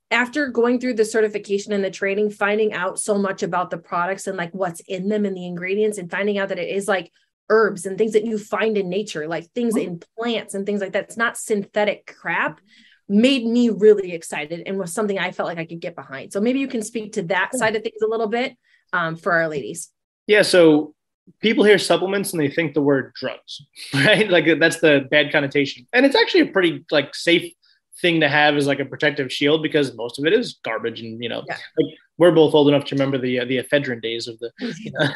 after 0.09 0.47
going 0.47 0.79
through 0.79 0.95
the 0.95 1.05
certification 1.05 1.71
and 1.71 1.83
the 1.83 1.91
training, 1.91 2.31
finding 2.31 2.73
out 2.73 2.99
so 2.99 3.17
much 3.17 3.43
about 3.43 3.69
the 3.69 3.77
products 3.77 4.27
and 4.27 4.37
like 4.37 4.51
what's 4.53 4.81
in 4.81 5.07
them 5.07 5.25
and 5.25 5.37
the 5.37 5.45
ingredients, 5.45 5.97
and 5.97 6.11
finding 6.11 6.37
out 6.37 6.49
that 6.49 6.59
it 6.59 6.69
is 6.69 6.87
like 6.87 7.11
herbs 7.49 7.85
and 7.85 7.97
things 7.97 8.13
that 8.13 8.25
you 8.25 8.37
find 8.37 8.77
in 8.77 8.89
nature, 8.89 9.27
like 9.27 9.45
things 9.51 9.77
in 9.77 10.01
plants 10.17 10.53
and 10.53 10.65
things 10.65 10.81
like 10.81 10.93
that. 10.93 11.05
It's 11.05 11.17
not 11.17 11.37
synthetic 11.37 12.13
crap 12.19 12.59
made 13.07 13.45
me 13.45 13.69
really 13.69 14.13
excited 14.13 14.63
and 14.65 14.79
was 14.79 14.93
something 14.93 15.19
I 15.19 15.31
felt 15.31 15.47
like 15.47 15.57
I 15.57 15.65
could 15.65 15.81
get 15.81 15.95
behind. 15.95 16.31
So 16.31 16.39
maybe 16.39 16.59
you 16.59 16.67
can 16.69 16.81
speak 16.81 17.13
to 17.13 17.23
that 17.23 17.53
side 17.53 17.75
of 17.75 17.83
things 17.83 18.01
a 18.01 18.07
little 18.07 18.27
bit 18.27 18.55
um, 18.93 19.15
for 19.15 19.33
our 19.33 19.47
ladies. 19.47 19.89
Yeah. 20.27 20.41
So 20.41 20.93
people 21.39 21.63
hear 21.63 21.77
supplements 21.77 22.31
and 22.31 22.41
they 22.41 22.49
think 22.49 22.73
the 22.73 22.81
word 22.81 23.13
drugs, 23.15 23.61
right? 23.93 24.29
Like 24.29 24.45
that's 24.59 24.79
the 24.79 25.07
bad 25.09 25.31
connotation. 25.31 25.87
And 25.93 26.05
it's 26.05 26.15
actually 26.15 26.41
a 26.41 26.47
pretty 26.47 26.85
like 26.91 27.15
safe 27.15 27.53
thing 28.01 28.21
to 28.21 28.29
have 28.29 28.55
as 28.55 28.67
like 28.67 28.79
a 28.79 28.85
protective 28.85 29.31
shield 29.31 29.61
because 29.61 29.93
most 29.95 30.17
of 30.17 30.25
it 30.25 30.33
is 30.33 30.59
garbage 30.63 31.01
and 31.01 31.21
you 31.21 31.29
know 31.29 31.43
yeah. 31.47 31.57
like 31.77 31.93
we're 32.17 32.31
both 32.31 32.53
old 32.53 32.67
enough 32.67 32.85
to 32.85 32.95
remember 32.95 33.17
the 33.17 33.39
uh, 33.39 33.45
the 33.45 33.57
ephedrine 33.57 34.01
days 34.01 34.27
of 34.27 34.39
the 34.39 34.51
you 34.79 34.91
know, 34.99 35.07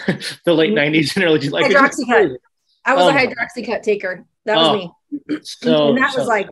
the 0.46 0.54
late 0.54 0.74
90s 0.74 1.16
and 1.16 1.26
early 1.26 1.50
like 1.50 1.66
hydroxycut. 1.66 2.36
I 2.86 2.94
was 2.94 3.06
um, 3.06 3.16
a 3.16 3.20
hydroxycut 3.20 3.82
taker. 3.82 4.26
That 4.46 4.58
was 4.58 4.68
oh, 4.68 4.76
me. 4.76 5.40
So, 5.42 5.90
and 5.90 5.98
that 5.98 6.14
so, 6.14 6.20
was 6.20 6.28
like 6.28 6.48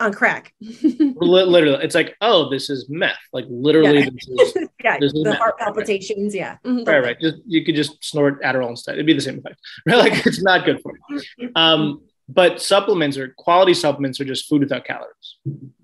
on 0.00 0.12
crack. 0.12 0.54
literally, 0.60 1.84
it's 1.84 1.94
like, 1.94 2.16
oh, 2.20 2.50
this 2.50 2.70
is 2.70 2.88
meth. 2.88 3.18
Like 3.32 3.46
literally, 3.48 4.00
yeah. 4.00 4.10
this 4.10 4.54
is, 4.56 4.68
yeah, 4.84 4.98
this 4.98 5.12
is 5.12 5.22
the 5.22 5.30
meth. 5.30 5.38
heart 5.38 5.58
palpitations. 5.58 6.34
Yeah, 6.34 6.56
mm-hmm. 6.64 6.88
right, 6.88 7.02
right. 7.02 7.20
Just, 7.20 7.36
you 7.46 7.64
could 7.64 7.74
just 7.74 8.02
snort 8.02 8.42
Adderall 8.42 8.70
instead. 8.70 8.94
It'd 8.94 9.06
be 9.06 9.12
the 9.12 9.20
same 9.20 9.38
effect. 9.38 9.60
Right? 9.86 9.96
Like 9.96 10.26
it's 10.26 10.42
not 10.42 10.64
good 10.64 10.80
for 10.82 10.92
you. 11.08 11.50
Um, 11.54 12.02
but 12.28 12.62
supplements 12.62 13.16
or 13.16 13.34
quality 13.38 13.74
supplements 13.74 14.20
are 14.20 14.24
just 14.24 14.48
food 14.48 14.60
without 14.60 14.84
calories. 14.84 15.36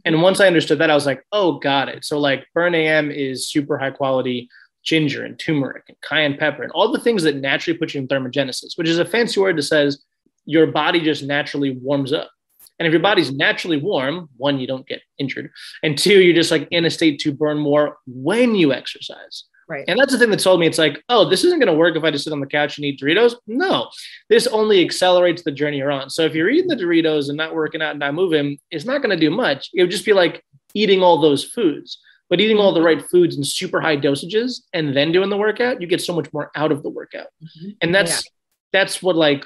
And 0.04 0.22
once 0.22 0.40
I 0.40 0.46
understood 0.46 0.78
that, 0.78 0.90
I 0.90 0.94
was 0.94 1.06
like, 1.06 1.24
oh, 1.32 1.58
got 1.58 1.88
it. 1.88 2.04
So 2.04 2.18
like 2.18 2.46
Burn 2.54 2.74
AM 2.74 3.10
is 3.10 3.48
super 3.48 3.78
high 3.78 3.90
quality 3.90 4.48
ginger 4.84 5.24
and 5.24 5.38
turmeric 5.38 5.82
and 5.88 5.96
cayenne 6.00 6.36
pepper 6.36 6.62
and 6.62 6.70
all 6.72 6.92
the 6.92 7.00
things 7.00 7.24
that 7.24 7.36
naturally 7.36 7.76
put 7.76 7.92
you 7.92 8.00
in 8.00 8.06
thermogenesis, 8.06 8.76
which 8.78 8.88
is 8.88 9.00
a 9.00 9.04
fancy 9.04 9.40
word 9.40 9.58
that 9.58 9.62
says 9.62 10.04
your 10.44 10.68
body 10.68 11.00
just 11.00 11.24
naturally 11.24 11.72
warms 11.72 12.12
up. 12.12 12.30
And 12.78 12.86
if 12.86 12.92
your 12.92 13.00
body's 13.00 13.32
naturally 13.32 13.78
warm, 13.78 14.28
one, 14.36 14.58
you 14.58 14.66
don't 14.66 14.86
get 14.86 15.02
injured. 15.18 15.50
And 15.82 15.96
two, 15.96 16.20
you're 16.20 16.34
just 16.34 16.50
like 16.50 16.68
in 16.70 16.84
a 16.84 16.90
state 16.90 17.18
to 17.20 17.32
burn 17.32 17.58
more 17.58 17.98
when 18.06 18.54
you 18.54 18.72
exercise. 18.72 19.44
Right. 19.68 19.84
And 19.88 19.98
that's 19.98 20.12
the 20.12 20.18
thing 20.18 20.30
that 20.30 20.38
told 20.38 20.60
me 20.60 20.66
it's 20.66 20.78
like, 20.78 21.02
oh, 21.08 21.28
this 21.28 21.42
isn't 21.42 21.58
going 21.58 21.72
to 21.72 21.78
work 21.78 21.96
if 21.96 22.04
I 22.04 22.10
just 22.10 22.24
sit 22.24 22.32
on 22.32 22.40
the 22.40 22.46
couch 22.46 22.78
and 22.78 22.84
eat 22.84 23.00
Doritos. 23.00 23.34
No, 23.48 23.88
this 24.28 24.46
only 24.46 24.84
accelerates 24.84 25.42
the 25.42 25.50
journey 25.50 25.78
you're 25.78 25.90
on. 25.90 26.08
So 26.08 26.22
if 26.22 26.34
you're 26.34 26.48
eating 26.48 26.68
the 26.68 26.76
Doritos 26.76 27.28
and 27.28 27.36
not 27.36 27.54
working 27.54 27.82
out 27.82 27.90
and 27.90 27.98
not 27.98 28.14
moving, 28.14 28.58
it's 28.70 28.84
not 28.84 29.02
going 29.02 29.10
to 29.10 29.20
do 29.20 29.30
much. 29.30 29.70
It 29.74 29.82
would 29.82 29.90
just 29.90 30.04
be 30.04 30.12
like 30.12 30.44
eating 30.74 31.02
all 31.02 31.20
those 31.20 31.44
foods. 31.44 31.98
But 32.28 32.40
eating 32.40 32.58
all 32.58 32.74
the 32.74 32.82
right 32.82 33.00
foods 33.08 33.36
in 33.36 33.44
super 33.44 33.80
high 33.80 33.96
dosages 33.96 34.62
and 34.72 34.96
then 34.96 35.12
doing 35.12 35.30
the 35.30 35.36
workout, 35.36 35.80
you 35.80 35.86
get 35.86 36.00
so 36.00 36.12
much 36.12 36.32
more 36.32 36.50
out 36.56 36.72
of 36.72 36.82
the 36.82 36.90
workout. 36.90 37.28
Mm-hmm. 37.42 37.70
And 37.82 37.94
that's 37.94 38.10
yeah. 38.10 38.30
that's 38.72 39.00
what 39.00 39.14
like 39.14 39.44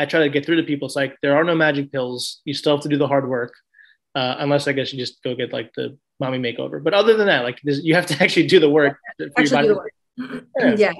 I 0.00 0.06
try 0.06 0.20
to 0.20 0.30
get 0.30 0.46
through 0.46 0.56
to 0.56 0.62
people. 0.62 0.86
It's 0.86 0.96
like 0.96 1.16
there 1.20 1.36
are 1.36 1.44
no 1.44 1.54
magic 1.54 1.92
pills. 1.92 2.40
You 2.46 2.54
still 2.54 2.74
have 2.74 2.82
to 2.82 2.88
do 2.88 2.96
the 2.96 3.06
hard 3.06 3.28
work, 3.28 3.52
uh, 4.14 4.36
unless 4.38 4.66
I 4.66 4.72
guess 4.72 4.92
you 4.92 4.98
just 4.98 5.22
go 5.22 5.34
get 5.34 5.52
like 5.52 5.72
the 5.74 5.98
mommy 6.18 6.38
makeover. 6.38 6.82
But 6.82 6.94
other 6.94 7.16
than 7.16 7.26
that, 7.26 7.44
like 7.44 7.60
you 7.62 7.94
have 7.94 8.06
to 8.06 8.16
actually 8.22 8.46
do 8.46 8.60
the 8.60 8.70
work. 8.70 8.98
Actually 9.36 9.62
do 9.62 9.68
the 9.68 9.74
work. 9.74 10.44
yeah. 10.58 10.74
yeah. 10.76 10.92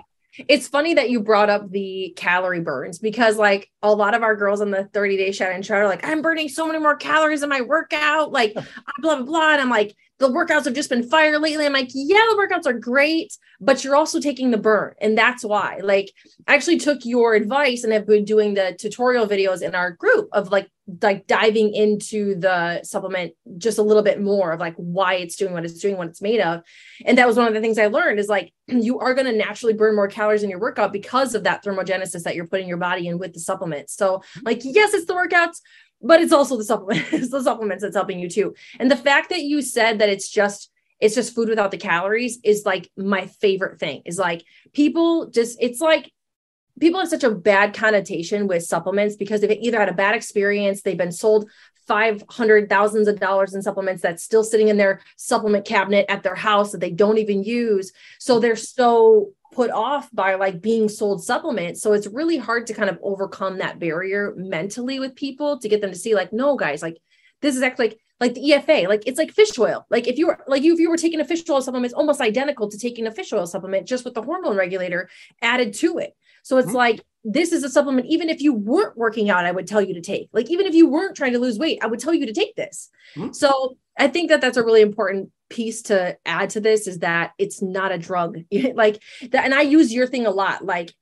It's 0.48 0.68
funny 0.68 0.94
that 0.94 1.10
you 1.10 1.20
brought 1.20 1.50
up 1.50 1.70
the 1.70 2.12
calorie 2.16 2.60
burns 2.60 2.98
because 2.98 3.36
like 3.36 3.68
a 3.82 3.92
lot 3.92 4.14
of 4.14 4.22
our 4.22 4.36
girls 4.36 4.60
on 4.60 4.70
the 4.70 4.84
30 4.84 5.16
day 5.16 5.32
shed 5.32 5.52
and 5.52 5.66
shred 5.66 5.82
are 5.82 5.88
like, 5.88 6.06
I'm 6.06 6.22
burning 6.22 6.48
so 6.48 6.66
many 6.66 6.78
more 6.78 6.94
calories 6.94 7.42
in 7.42 7.48
my 7.48 7.62
workout, 7.62 8.30
like 8.30 8.54
blah, 8.98 9.16
blah, 9.16 9.22
blah. 9.22 9.52
And 9.52 9.60
I'm 9.60 9.70
like, 9.70 9.96
the 10.20 10.28
workouts 10.28 10.66
have 10.66 10.74
just 10.74 10.90
been 10.90 11.02
fire 11.02 11.38
lately. 11.38 11.64
I'm 11.64 11.72
like, 11.72 11.90
yeah, 11.94 12.20
the 12.28 12.36
workouts 12.36 12.66
are 12.66 12.78
great, 12.78 13.36
but 13.58 13.82
you're 13.82 13.96
also 13.96 14.20
taking 14.20 14.50
the 14.50 14.58
burn. 14.58 14.94
And 15.00 15.16
that's 15.16 15.42
why, 15.42 15.80
like, 15.82 16.12
I 16.46 16.54
actually 16.54 16.76
took 16.76 17.06
your 17.06 17.34
advice 17.34 17.84
and 17.84 17.92
have 17.92 18.06
been 18.06 18.26
doing 18.26 18.52
the 18.52 18.76
tutorial 18.78 19.26
videos 19.26 19.62
in 19.62 19.74
our 19.74 19.92
group 19.92 20.28
of 20.32 20.52
like, 20.52 20.68
like 21.00 21.26
diving 21.26 21.72
into 21.72 22.34
the 22.34 22.82
supplement 22.82 23.32
just 23.56 23.78
a 23.78 23.82
little 23.82 24.02
bit 24.02 24.20
more 24.20 24.52
of 24.52 24.60
like 24.60 24.74
why 24.74 25.14
it's 25.14 25.36
doing 25.36 25.54
what 25.54 25.64
it's 25.64 25.80
doing, 25.80 25.96
what 25.96 26.08
it's 26.08 26.20
made 26.20 26.40
of. 26.40 26.62
And 27.06 27.16
that 27.16 27.26
was 27.26 27.38
one 27.38 27.48
of 27.48 27.54
the 27.54 27.60
things 27.60 27.78
I 27.78 27.86
learned 27.86 28.18
is 28.18 28.28
like, 28.28 28.52
you 28.66 28.98
are 28.98 29.14
going 29.14 29.26
to 29.26 29.36
naturally 29.36 29.72
burn 29.72 29.96
more 29.96 30.08
calories 30.08 30.42
in 30.42 30.50
your 30.50 30.60
workout 30.60 30.92
because 30.92 31.34
of 31.34 31.44
that 31.44 31.64
thermogenesis 31.64 32.24
that 32.24 32.34
you're 32.34 32.46
putting 32.46 32.68
your 32.68 32.76
body 32.76 33.08
in 33.08 33.18
with 33.18 33.32
the 33.32 33.40
supplement. 33.40 33.88
So, 33.88 34.22
like, 34.42 34.60
yes, 34.64 34.92
it's 34.92 35.06
the 35.06 35.14
workouts, 35.14 35.60
but 36.02 36.20
it's 36.20 36.32
also 36.32 36.56
the 36.56 36.64
supplement, 36.64 37.06
it's 37.12 37.30
the 37.30 37.42
supplements 37.42 37.82
that's 37.82 37.96
helping 37.96 38.18
you 38.18 38.28
too. 38.28 38.54
And 38.78 38.90
the 38.90 38.96
fact 38.96 39.30
that 39.30 39.42
you 39.42 39.62
said 39.62 39.98
that 39.98 40.08
it's 40.08 40.28
just 40.28 40.70
it's 41.00 41.14
just 41.14 41.34
food 41.34 41.48
without 41.48 41.70
the 41.70 41.78
calories 41.78 42.38
is 42.44 42.66
like 42.66 42.90
my 42.96 43.26
favorite 43.26 43.78
thing. 43.78 44.02
Is 44.04 44.18
like 44.18 44.44
people 44.72 45.30
just 45.30 45.58
it's 45.60 45.80
like 45.80 46.12
people 46.78 47.00
have 47.00 47.08
such 47.08 47.24
a 47.24 47.30
bad 47.30 47.74
connotation 47.74 48.46
with 48.46 48.64
supplements 48.64 49.16
because 49.16 49.40
they've 49.40 49.58
either 49.60 49.78
had 49.78 49.88
a 49.88 49.94
bad 49.94 50.14
experience, 50.14 50.82
they've 50.82 50.96
been 50.96 51.12
sold 51.12 51.50
five 51.86 52.22
hundred 52.28 52.68
thousands 52.68 53.08
of 53.08 53.18
dollars 53.18 53.54
in 53.54 53.62
supplements 53.62 54.02
that's 54.02 54.22
still 54.22 54.44
sitting 54.44 54.68
in 54.68 54.76
their 54.76 55.00
supplement 55.16 55.64
cabinet 55.64 56.06
at 56.08 56.22
their 56.22 56.34
house 56.34 56.72
that 56.72 56.80
they 56.80 56.90
don't 56.90 57.18
even 57.18 57.42
use. 57.42 57.92
So 58.18 58.38
they're 58.38 58.56
so 58.56 59.32
put 59.52 59.70
off 59.70 60.08
by 60.12 60.34
like 60.34 60.60
being 60.60 60.88
sold 60.88 61.24
supplements. 61.24 61.82
So 61.82 61.92
it's 61.92 62.06
really 62.06 62.36
hard 62.36 62.66
to 62.68 62.74
kind 62.74 62.90
of 62.90 62.98
overcome 63.02 63.58
that 63.58 63.78
barrier 63.78 64.34
mentally 64.36 65.00
with 65.00 65.14
people 65.14 65.58
to 65.58 65.68
get 65.68 65.80
them 65.80 65.90
to 65.90 65.96
see 65.96 66.14
like, 66.14 66.32
no, 66.32 66.56
guys, 66.56 66.82
like 66.82 66.98
this 67.42 67.56
is 67.56 67.62
actually 67.62 67.88
like 67.88 68.00
like 68.20 68.34
the 68.34 68.50
EFA, 68.50 68.86
like 68.86 69.02
it's 69.06 69.18
like 69.18 69.32
fish 69.32 69.58
oil. 69.58 69.86
Like 69.88 70.06
if 70.06 70.18
you 70.18 70.26
were 70.26 70.38
like 70.46 70.62
you 70.62 70.74
if 70.74 70.78
you 70.78 70.90
were 70.90 70.98
taking 70.98 71.20
a 71.20 71.24
fish 71.24 71.42
oil 71.48 71.62
supplement, 71.62 71.86
it's 71.86 71.94
almost 71.94 72.20
identical 72.20 72.68
to 72.68 72.78
taking 72.78 73.06
a 73.06 73.10
fish 73.10 73.32
oil 73.32 73.46
supplement, 73.46 73.88
just 73.88 74.04
with 74.04 74.14
the 74.14 74.22
hormone 74.22 74.56
regulator 74.56 75.08
added 75.40 75.72
to 75.74 75.98
it. 75.98 76.14
So 76.42 76.58
it's 76.58 76.68
mm-hmm. 76.68 76.76
like 76.76 77.04
this 77.24 77.52
is 77.52 77.62
a 77.64 77.68
supplement. 77.68 78.06
Even 78.06 78.28
if 78.28 78.40
you 78.40 78.52
weren't 78.52 78.96
working 78.96 79.30
out, 79.30 79.44
I 79.44 79.52
would 79.52 79.66
tell 79.66 79.82
you 79.82 79.94
to 79.94 80.00
take. 80.00 80.28
Like 80.32 80.50
even 80.50 80.66
if 80.66 80.74
you 80.74 80.88
weren't 80.88 81.16
trying 81.16 81.32
to 81.32 81.38
lose 81.38 81.58
weight, 81.58 81.78
I 81.82 81.86
would 81.86 82.00
tell 82.00 82.14
you 82.14 82.26
to 82.26 82.32
take 82.32 82.56
this. 82.56 82.90
Mm-hmm. 83.16 83.32
So 83.32 83.76
I 83.98 84.08
think 84.08 84.30
that 84.30 84.40
that's 84.40 84.56
a 84.56 84.64
really 84.64 84.80
important 84.80 85.30
piece 85.48 85.82
to 85.82 86.16
add 86.24 86.50
to 86.50 86.60
this 86.60 86.86
is 86.86 87.00
that 87.00 87.32
it's 87.38 87.60
not 87.60 87.92
a 87.92 87.98
drug. 87.98 88.38
like 88.74 89.02
that, 89.30 89.44
and 89.44 89.54
I 89.54 89.62
use 89.62 89.92
your 89.92 90.06
thing 90.06 90.26
a 90.26 90.30
lot. 90.30 90.64
Like 90.64 90.92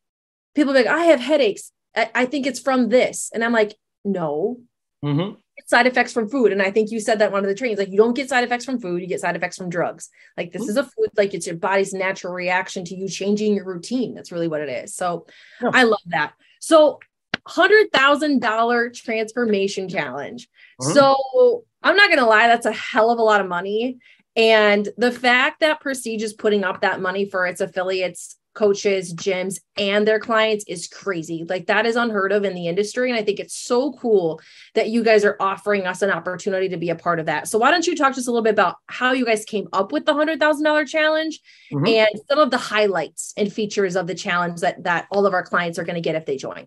people 0.55 0.75
like, 0.75 0.87
I 0.87 1.05
have 1.05 1.21
headaches. 1.21 1.73
I, 1.95 2.11
I 2.15 2.27
think 2.27 2.47
it's 2.47 2.61
from 2.61 2.89
this, 2.89 3.31
and 3.33 3.45
I'm 3.45 3.53
like, 3.53 3.77
no. 4.05 4.59
Mm-hmm 5.05 5.35
side 5.67 5.87
effects 5.87 6.13
from 6.13 6.29
food. 6.29 6.53
And 6.53 6.63
I 6.63 6.71
think 6.71 6.91
you 6.91 7.01
said 7.01 7.19
that 7.19 7.33
one 7.33 7.43
of 7.43 7.49
the 7.49 7.55
trainings, 7.55 7.79
like 7.79 7.91
you 7.91 7.97
don't 7.97 8.15
get 8.15 8.29
side 8.29 8.45
effects 8.45 8.65
from 8.65 8.81
food, 8.81 9.01
you 9.01 9.09
get 9.09 9.21
side 9.21 9.37
effects 9.37 9.57
from 9.57 9.71
drugs. 9.71 10.09
Like 10.37 10.53
this 10.53 10.63
mm-hmm. 10.63 10.71
is 10.71 10.77
a 10.77 10.85
food, 10.85 11.11
like 11.17 11.35
it's 11.35 11.47
your 11.47 11.57
body's 11.57 11.93
natural 11.93 12.33
reaction 12.33 12.85
to 12.87 12.95
you 12.95 13.09
changing 13.09 13.55
your 13.55 13.65
routine. 13.65 14.15
That's 14.15 14.33
really 14.33 14.49
what 14.49 14.61
it 14.61 14.69
is. 14.69 14.95
So 14.95 15.27
oh. 15.63 15.71
I 15.73 15.85
love 15.85 16.01
that. 16.07 16.33
So 16.61 17.01
hundred 17.47 17.91
thousand 17.93 18.41
dollar 18.41 18.91
transformation 18.91 19.89
challenge. 19.89 20.49
Mm-hmm. 20.81 20.93
So 20.93 21.65
I'm 21.83 21.97
not 21.97 22.11
gonna 22.11 22.27
lie, 22.27 22.47
that's 22.47 22.67
a 22.67 22.73
hell 22.73 23.11
of 23.11 23.19
a 23.19 23.23
lot 23.23 23.41
of 23.41 23.49
money. 23.49 23.99
And 24.37 24.89
the 24.97 25.11
fact 25.11 25.61
that 25.61 25.81
Prestige 25.81 26.23
is 26.23 26.33
putting 26.33 26.63
up 26.63 26.83
that 26.83 27.01
money 27.01 27.25
for 27.25 27.47
its 27.47 27.61
affiliates 27.61 28.38
coaches, 28.59 29.15
gyms, 29.15 29.61
and 29.77 30.07
their 30.07 30.19
clients 30.19 30.65
is 30.67 30.89
crazy. 30.89 31.47
Like 31.49 31.67
that 31.67 31.87
is 31.87 31.95
unheard 31.95 32.33
of 32.33 32.45
in 32.45 32.55
the 32.55 32.67
industry. 32.67 33.09
And 33.09 33.19
I 33.19 33.23
think 33.23 33.39
it's 33.39 33.55
so 33.55 33.93
cool 33.93 34.41
that 34.75 34.89
you 34.89 35.05
guys 35.05 35.25
are 35.25 35.37
offering 35.39 35.87
us 35.87 36.03
an 36.03 36.11
opportunity 36.11 36.69
to 36.71 36.77
be 36.77 36.91
a 36.91 36.97
part 36.97 37.21
of 37.21 37.27
that. 37.27 37.47
So 37.47 37.57
why 37.57 37.71
don't 37.71 37.87
you 37.87 37.95
talk 37.95 38.15
to 38.15 38.19
us 38.19 38.27
a 38.27 38.33
little 38.33 38.43
bit 38.43 38.55
about 38.55 38.75
how 38.89 39.13
you 39.13 39.25
guys 39.25 39.45
came 39.45 39.69
up 39.73 39.93
with 39.93 40.07
the 40.07 40.13
hundred 40.13 40.41
thousand 40.41 40.65
dollar 40.65 40.85
challenge 40.85 41.39
mm-hmm. 41.73 41.87
and 41.87 42.09
some 42.29 42.41
of 42.41 42.51
the 42.51 42.59
highlights 42.59 43.33
and 43.37 43.53
features 43.53 43.95
of 43.95 44.09
the 44.09 44.15
challenge 44.17 44.61
that 44.61 44.83
that 44.83 45.07
all 45.13 45.25
of 45.25 45.35
our 45.35 45.45
clients 45.45 45.79
are 45.79 45.85
going 45.85 45.95
to 45.95 46.01
get 46.01 46.17
if 46.17 46.27
they 46.27 46.37
join. 46.37 46.67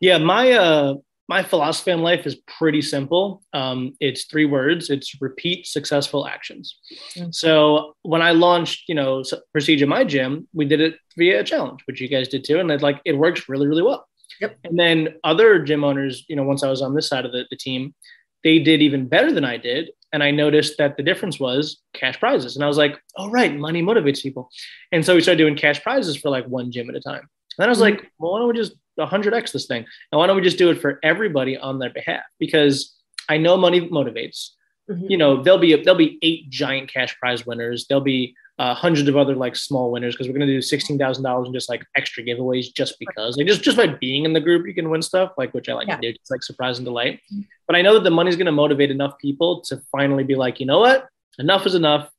Yeah, 0.00 0.16
my 0.16 0.52
uh 0.52 0.94
my 1.28 1.42
philosophy 1.42 1.90
in 1.90 2.02
life 2.02 2.26
is 2.26 2.36
pretty 2.58 2.82
simple. 2.82 3.42
Um, 3.52 3.94
it's 4.00 4.24
three 4.24 4.44
words. 4.44 4.90
It's 4.90 5.20
repeat 5.22 5.66
successful 5.66 6.26
actions. 6.26 6.76
Mm-hmm. 7.16 7.30
So 7.30 7.94
when 8.02 8.20
I 8.20 8.32
launched, 8.32 8.88
you 8.88 8.94
know, 8.94 9.22
in 9.54 9.88
my 9.88 10.04
gym, 10.04 10.48
we 10.52 10.66
did 10.66 10.80
it 10.80 10.96
via 11.16 11.40
a 11.40 11.44
challenge, 11.44 11.80
which 11.86 12.00
you 12.00 12.08
guys 12.08 12.28
did 12.28 12.44
too, 12.44 12.58
and 12.60 12.70
it 12.70 12.82
like 12.82 13.00
it 13.04 13.16
works 13.16 13.48
really, 13.48 13.66
really 13.66 13.82
well. 13.82 14.06
Yep. 14.40 14.58
And 14.64 14.78
then 14.78 15.14
other 15.24 15.62
gym 15.62 15.84
owners, 15.84 16.24
you 16.28 16.36
know, 16.36 16.42
once 16.42 16.62
I 16.62 16.68
was 16.68 16.82
on 16.82 16.94
this 16.94 17.08
side 17.08 17.24
of 17.24 17.32
the, 17.32 17.46
the 17.50 17.56
team, 17.56 17.94
they 18.42 18.58
did 18.58 18.82
even 18.82 19.08
better 19.08 19.32
than 19.32 19.44
I 19.44 19.56
did. 19.56 19.90
And 20.12 20.22
I 20.22 20.30
noticed 20.30 20.76
that 20.78 20.96
the 20.96 21.02
difference 21.02 21.40
was 21.40 21.80
cash 21.94 22.20
prizes. 22.20 22.54
And 22.54 22.64
I 22.64 22.68
was 22.68 22.76
like, 22.76 23.00
oh, 23.16 23.30
right, 23.30 23.56
money 23.56 23.82
motivates 23.82 24.22
people. 24.22 24.50
And 24.92 25.04
so 25.04 25.14
we 25.14 25.22
started 25.22 25.38
doing 25.38 25.56
cash 25.56 25.82
prizes 25.82 26.16
for 26.16 26.30
like 26.30 26.46
one 26.46 26.70
gym 26.70 26.88
at 26.90 26.96
a 26.96 27.00
time. 27.00 27.20
And 27.20 27.28
then 27.58 27.68
I 27.68 27.70
was 27.70 27.78
mm-hmm. 27.78 27.96
like, 27.96 28.12
well, 28.18 28.32
why 28.32 28.38
don't 28.40 28.48
we 28.48 28.54
just 28.54 28.74
100x 28.98 29.52
this 29.52 29.66
thing. 29.66 29.84
And 30.12 30.18
why 30.18 30.26
don't 30.26 30.36
we 30.36 30.42
just 30.42 30.58
do 30.58 30.70
it 30.70 30.80
for 30.80 30.98
everybody 31.02 31.56
on 31.56 31.78
their 31.78 31.90
behalf? 31.90 32.22
Because 32.38 32.94
I 33.28 33.38
know 33.38 33.56
money 33.56 33.88
motivates. 33.88 34.50
Mm-hmm. 34.90 35.06
You 35.08 35.16
know, 35.16 35.42
there'll 35.42 35.58
be 35.58 35.74
there'll 35.82 35.98
be 35.98 36.18
eight 36.22 36.50
giant 36.50 36.92
cash 36.92 37.16
prize 37.18 37.46
winners. 37.46 37.86
There'll 37.88 38.04
be 38.04 38.36
uh, 38.58 38.74
hundreds 38.74 39.08
of 39.08 39.16
other 39.16 39.34
like 39.34 39.56
small 39.56 39.90
winners 39.90 40.14
because 40.14 40.28
we're 40.28 40.34
gonna 40.34 40.46
do 40.46 40.60
sixteen 40.60 40.98
thousand 40.98 41.24
dollars 41.24 41.48
in 41.48 41.54
just 41.54 41.68
like 41.68 41.84
extra 41.96 42.22
giveaways 42.22 42.72
just 42.72 42.96
because 43.00 43.36
like 43.36 43.46
just 43.46 43.62
just 43.62 43.76
by 43.76 43.86
being 43.86 44.24
in 44.24 44.32
the 44.32 44.40
group 44.40 44.66
you 44.66 44.74
can 44.74 44.90
win 44.90 45.02
stuff 45.02 45.32
like 45.36 45.52
which 45.54 45.68
I 45.68 45.72
like 45.72 45.88
yeah. 45.88 45.96
to 45.96 46.02
do 46.02 46.08
it's 46.08 46.30
like 46.30 46.42
surprise 46.42 46.78
and 46.78 46.84
delight. 46.84 47.20
Mm-hmm. 47.32 47.42
But 47.66 47.76
I 47.76 47.82
know 47.82 47.94
that 47.94 48.04
the 48.04 48.10
money's 48.10 48.36
gonna 48.36 48.52
motivate 48.52 48.90
enough 48.90 49.18
people 49.18 49.62
to 49.62 49.80
finally 49.90 50.22
be 50.22 50.34
like, 50.34 50.60
you 50.60 50.66
know 50.66 50.80
what, 50.80 51.08
enough 51.38 51.66
is 51.66 51.74
enough. 51.74 52.10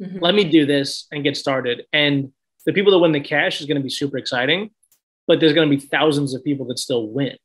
Mm-hmm. 0.00 0.18
Let 0.20 0.34
me 0.34 0.44
do 0.44 0.64
this 0.64 1.06
and 1.12 1.24
get 1.24 1.36
started. 1.36 1.86
And 1.92 2.32
the 2.64 2.72
people 2.72 2.92
that 2.92 3.00
win 3.00 3.12
the 3.12 3.20
cash 3.20 3.60
is 3.60 3.66
gonna 3.66 3.80
be 3.80 3.90
super 3.90 4.16
exciting 4.16 4.70
but 5.26 5.40
there's 5.40 5.52
going 5.52 5.70
to 5.70 5.76
be 5.76 5.80
thousands 5.80 6.34
of 6.34 6.44
people 6.44 6.66
that 6.66 6.78
still 6.78 7.08
win 7.08 7.36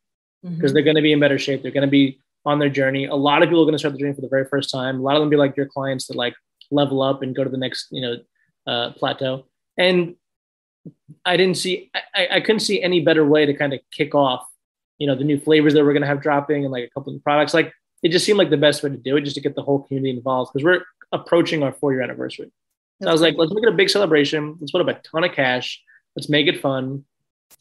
because 0.41 0.57
mm-hmm. 0.57 0.74
they're 0.74 0.84
going 0.84 0.96
to 0.96 1.01
be 1.01 1.13
in 1.13 1.19
better 1.19 1.39
shape. 1.39 1.62
They're 1.62 1.72
going 1.72 1.88
to 1.88 1.91
be 1.91 2.19
on 2.46 2.60
their 2.60 2.69
journey. 2.69 3.05
A 3.05 3.15
lot 3.15 3.43
of 3.43 3.50
people 3.50 3.62
are 3.62 3.65
going 3.65 3.74
to 3.74 3.79
start 3.79 3.93
the 3.93 4.00
journey 4.00 4.13
for 4.13 4.22
the 4.22 4.29
very 4.29 4.46
first 4.46 4.69
time. 4.69 5.00
A 5.00 5.01
lot 5.01 5.15
of 5.15 5.22
them 5.22 5.29
be 5.29 5.36
like 5.36 5.57
your 5.57 5.65
clients 5.65 6.07
that 6.07 6.15
like 6.15 6.34
level 6.72 7.01
up 7.01 7.22
and 7.22 7.36
go 7.36 7.43
to 7.43 7.50
the 7.50 7.57
next, 7.57 7.88
you 7.91 8.01
know, 8.01 8.17
uh, 8.65 8.91
plateau. 8.93 9.46
And 9.77 10.15
I 11.25 11.38
didn't 11.38 11.57
see, 11.57 11.91
I, 12.15 12.27
I 12.31 12.41
couldn't 12.41 12.62
see 12.62 12.81
any 12.81 13.01
better 13.01 13.25
way 13.25 13.46
to 13.46 13.53
kind 13.53 13.74
of 13.74 13.79
kick 13.91 14.15
off, 14.15 14.46
you 14.98 15.07
know, 15.07 15.15
the 15.15 15.24
new 15.24 15.39
flavors 15.39 15.74
that 15.74 15.84
we're 15.84 15.93
going 15.93 16.01
to 16.01 16.07
have 16.07 16.22
dropping 16.22 16.63
and 16.63 16.72
like 16.72 16.86
a 16.86 16.89
couple 16.89 17.13
of 17.13 17.24
products. 17.24 17.53
Like 17.53 17.74
it 18.03 18.10
just 18.10 18.25
seemed 18.25 18.38
like 18.38 18.50
the 18.50 18.57
best 18.57 18.84
way 18.84 18.89
to 18.89 18.98
do 18.98 19.17
it, 19.17 19.22
just 19.22 19.36
to 19.36 19.41
get 19.41 19.55
the 19.55 19.62
whole 19.62 19.79
community 19.84 20.12
involved 20.12 20.53
because 20.53 20.63
we're 20.63 20.84
approaching 21.12 21.63
our 21.63 21.74
four 21.74 21.91
year 21.91 22.01
anniversary. 22.01 22.51
So 23.01 23.10
I 23.10 23.12
was 23.12 23.22
like, 23.22 23.36
let's 23.38 23.53
make 23.53 23.63
it 23.63 23.69
a 23.69 23.75
big 23.75 23.89
celebration. 23.89 24.57
Let's 24.60 24.72
put 24.72 24.81
up 24.81 24.88
a 24.88 25.00
ton 25.01 25.24
of 25.24 25.31
cash. 25.31 25.81
Let's 26.15 26.29
make 26.29 26.48
it 26.48 26.62
fun 26.62 27.05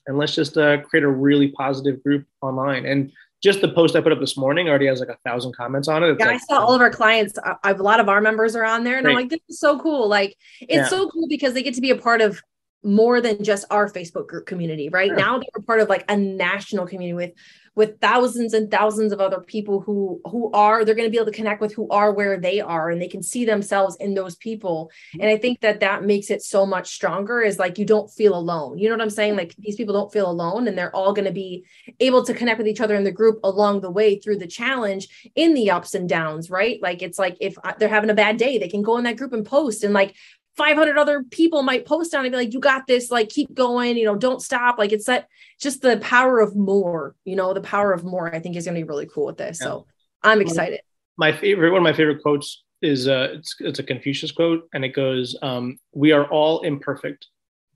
and 0.06 0.18
let's 0.18 0.34
just 0.34 0.56
uh, 0.56 0.82
create 0.82 1.04
a 1.04 1.08
really 1.08 1.48
positive 1.48 2.02
group 2.02 2.26
online. 2.42 2.86
And 2.86 3.12
just 3.42 3.60
the 3.60 3.68
post 3.68 3.94
I 3.94 4.00
put 4.00 4.12
up 4.12 4.20
this 4.20 4.36
morning 4.36 4.68
already 4.68 4.86
has 4.86 5.00
like 5.00 5.08
a 5.08 5.18
thousand 5.24 5.54
comments 5.54 5.88
on 5.88 6.02
it. 6.02 6.08
It's 6.08 6.20
yeah, 6.20 6.26
like, 6.26 6.36
I 6.36 6.38
saw 6.38 6.60
all 6.60 6.74
of 6.74 6.80
our 6.80 6.90
clients. 6.90 7.38
I 7.44 7.68
have 7.68 7.80
a 7.80 7.82
lot 7.82 8.00
of 8.00 8.08
our 8.08 8.20
members 8.20 8.56
are 8.56 8.64
on 8.64 8.82
there, 8.82 8.96
and 8.96 9.04
great. 9.04 9.12
I'm 9.12 9.20
like, 9.22 9.30
this 9.30 9.40
is 9.48 9.60
so 9.60 9.78
cool. 9.78 10.08
Like, 10.08 10.36
it's 10.60 10.72
yeah. 10.74 10.88
so 10.88 11.08
cool 11.10 11.28
because 11.28 11.54
they 11.54 11.62
get 11.62 11.74
to 11.74 11.80
be 11.80 11.90
a 11.90 11.96
part 11.96 12.20
of 12.20 12.40
more 12.82 13.20
than 13.20 13.42
just 13.44 13.64
our 13.70 13.90
Facebook 13.90 14.26
group 14.28 14.46
community. 14.46 14.88
Right 14.88 15.10
yeah. 15.10 15.16
now, 15.16 15.38
they're 15.38 15.62
part 15.66 15.80
of 15.80 15.88
like 15.88 16.04
a 16.08 16.16
national 16.16 16.86
community 16.86 17.14
with 17.14 17.32
with 17.76 18.00
thousands 18.00 18.54
and 18.54 18.70
thousands 18.70 19.12
of 19.12 19.20
other 19.20 19.40
people 19.40 19.80
who 19.80 20.20
who 20.24 20.50
are 20.52 20.84
they're 20.84 20.94
going 20.94 21.06
to 21.06 21.10
be 21.10 21.18
able 21.18 21.30
to 21.30 21.36
connect 21.36 21.60
with 21.60 21.74
who 21.74 21.88
are 21.90 22.12
where 22.12 22.40
they 22.40 22.60
are 22.60 22.90
and 22.90 23.00
they 23.00 23.06
can 23.06 23.22
see 23.22 23.44
themselves 23.44 23.96
in 23.96 24.14
those 24.14 24.34
people. 24.34 24.90
Mm-hmm. 25.14 25.20
and 25.20 25.30
i 25.30 25.36
think 25.36 25.60
that 25.60 25.80
that 25.80 26.02
makes 26.02 26.30
it 26.30 26.42
so 26.42 26.66
much 26.66 26.94
stronger 26.94 27.40
is 27.42 27.58
like 27.58 27.78
you 27.78 27.84
don't 27.84 28.10
feel 28.10 28.34
alone. 28.34 28.78
You 28.78 28.88
know 28.88 28.96
what 28.96 29.02
i'm 29.02 29.10
saying? 29.10 29.36
Like 29.36 29.54
these 29.58 29.76
people 29.76 29.94
don't 29.94 30.12
feel 30.12 30.28
alone 30.28 30.66
and 30.66 30.76
they're 30.76 30.96
all 30.96 31.12
going 31.12 31.26
to 31.26 31.32
be 31.32 31.64
able 32.00 32.24
to 32.24 32.34
connect 32.34 32.58
with 32.58 32.66
each 32.66 32.80
other 32.80 32.96
in 32.96 33.04
the 33.04 33.12
group 33.12 33.38
along 33.44 33.82
the 33.82 33.90
way 33.90 34.18
through 34.18 34.38
the 34.38 34.46
challenge 34.46 35.30
in 35.34 35.54
the 35.54 35.70
ups 35.70 35.94
and 35.94 36.08
downs 36.08 36.50
right? 36.50 36.80
Like 36.82 37.02
it's 37.02 37.18
like 37.18 37.36
if 37.40 37.56
they're 37.78 37.88
having 37.88 38.10
a 38.10 38.14
bad 38.14 38.38
day 38.38 38.58
they 38.58 38.68
can 38.68 38.82
go 38.82 38.96
in 38.96 39.04
that 39.04 39.18
group 39.18 39.32
and 39.34 39.44
post 39.44 39.84
and 39.84 39.92
like 39.92 40.14
500 40.56 40.96
other 40.96 41.22
people 41.22 41.62
might 41.62 41.84
post 41.84 42.14
on 42.14 42.24
it 42.24 42.28
and 42.28 42.32
be 42.32 42.36
like, 42.38 42.52
you 42.54 42.60
got 42.60 42.86
this, 42.86 43.10
like, 43.10 43.28
keep 43.28 43.52
going, 43.54 43.96
you 43.96 44.06
know, 44.06 44.16
don't 44.16 44.40
stop. 44.40 44.78
Like, 44.78 44.92
it's 44.92 45.06
that 45.06 45.28
just 45.60 45.82
the 45.82 45.98
power 45.98 46.40
of 46.40 46.56
more, 46.56 47.14
you 47.24 47.36
know, 47.36 47.52
the 47.52 47.60
power 47.60 47.92
of 47.92 48.04
more, 48.04 48.34
I 48.34 48.40
think 48.40 48.56
is 48.56 48.64
going 48.64 48.74
to 48.74 48.80
be 48.80 48.88
really 48.88 49.06
cool 49.06 49.26
with 49.26 49.36
this. 49.36 49.58
Yeah. 49.60 49.66
So 49.66 49.86
I'm 50.22 50.40
excited. 50.40 50.80
My 51.18 51.32
favorite, 51.32 51.70
one 51.70 51.78
of 51.78 51.84
my 51.84 51.92
favorite 51.92 52.22
quotes 52.22 52.64
is 52.80 53.06
uh, 53.06 53.28
it's, 53.34 53.54
it's 53.60 53.78
a 53.78 53.82
Confucius 53.82 54.32
quote, 54.32 54.68
and 54.72 54.84
it 54.84 54.94
goes, 54.94 55.36
um, 55.42 55.78
We 55.92 56.12
are 56.12 56.24
all 56.26 56.62
imperfect, 56.62 57.26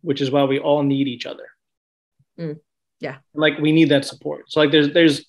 which 0.01 0.21
is 0.23 0.31
why 0.31 0.45
we 0.45 0.59
all 0.59 0.83
need 0.83 1.07
each 1.07 1.27
other. 1.27 1.49
Mm. 2.39 2.59
Yeah. 2.99 3.17
Like, 3.35 3.59
we 3.59 3.73
need 3.73 3.91
that 3.91 4.07
support. 4.07 4.51
So, 4.51 4.61
like, 4.61 4.71
there's, 4.71 4.93
there's, 4.93 5.27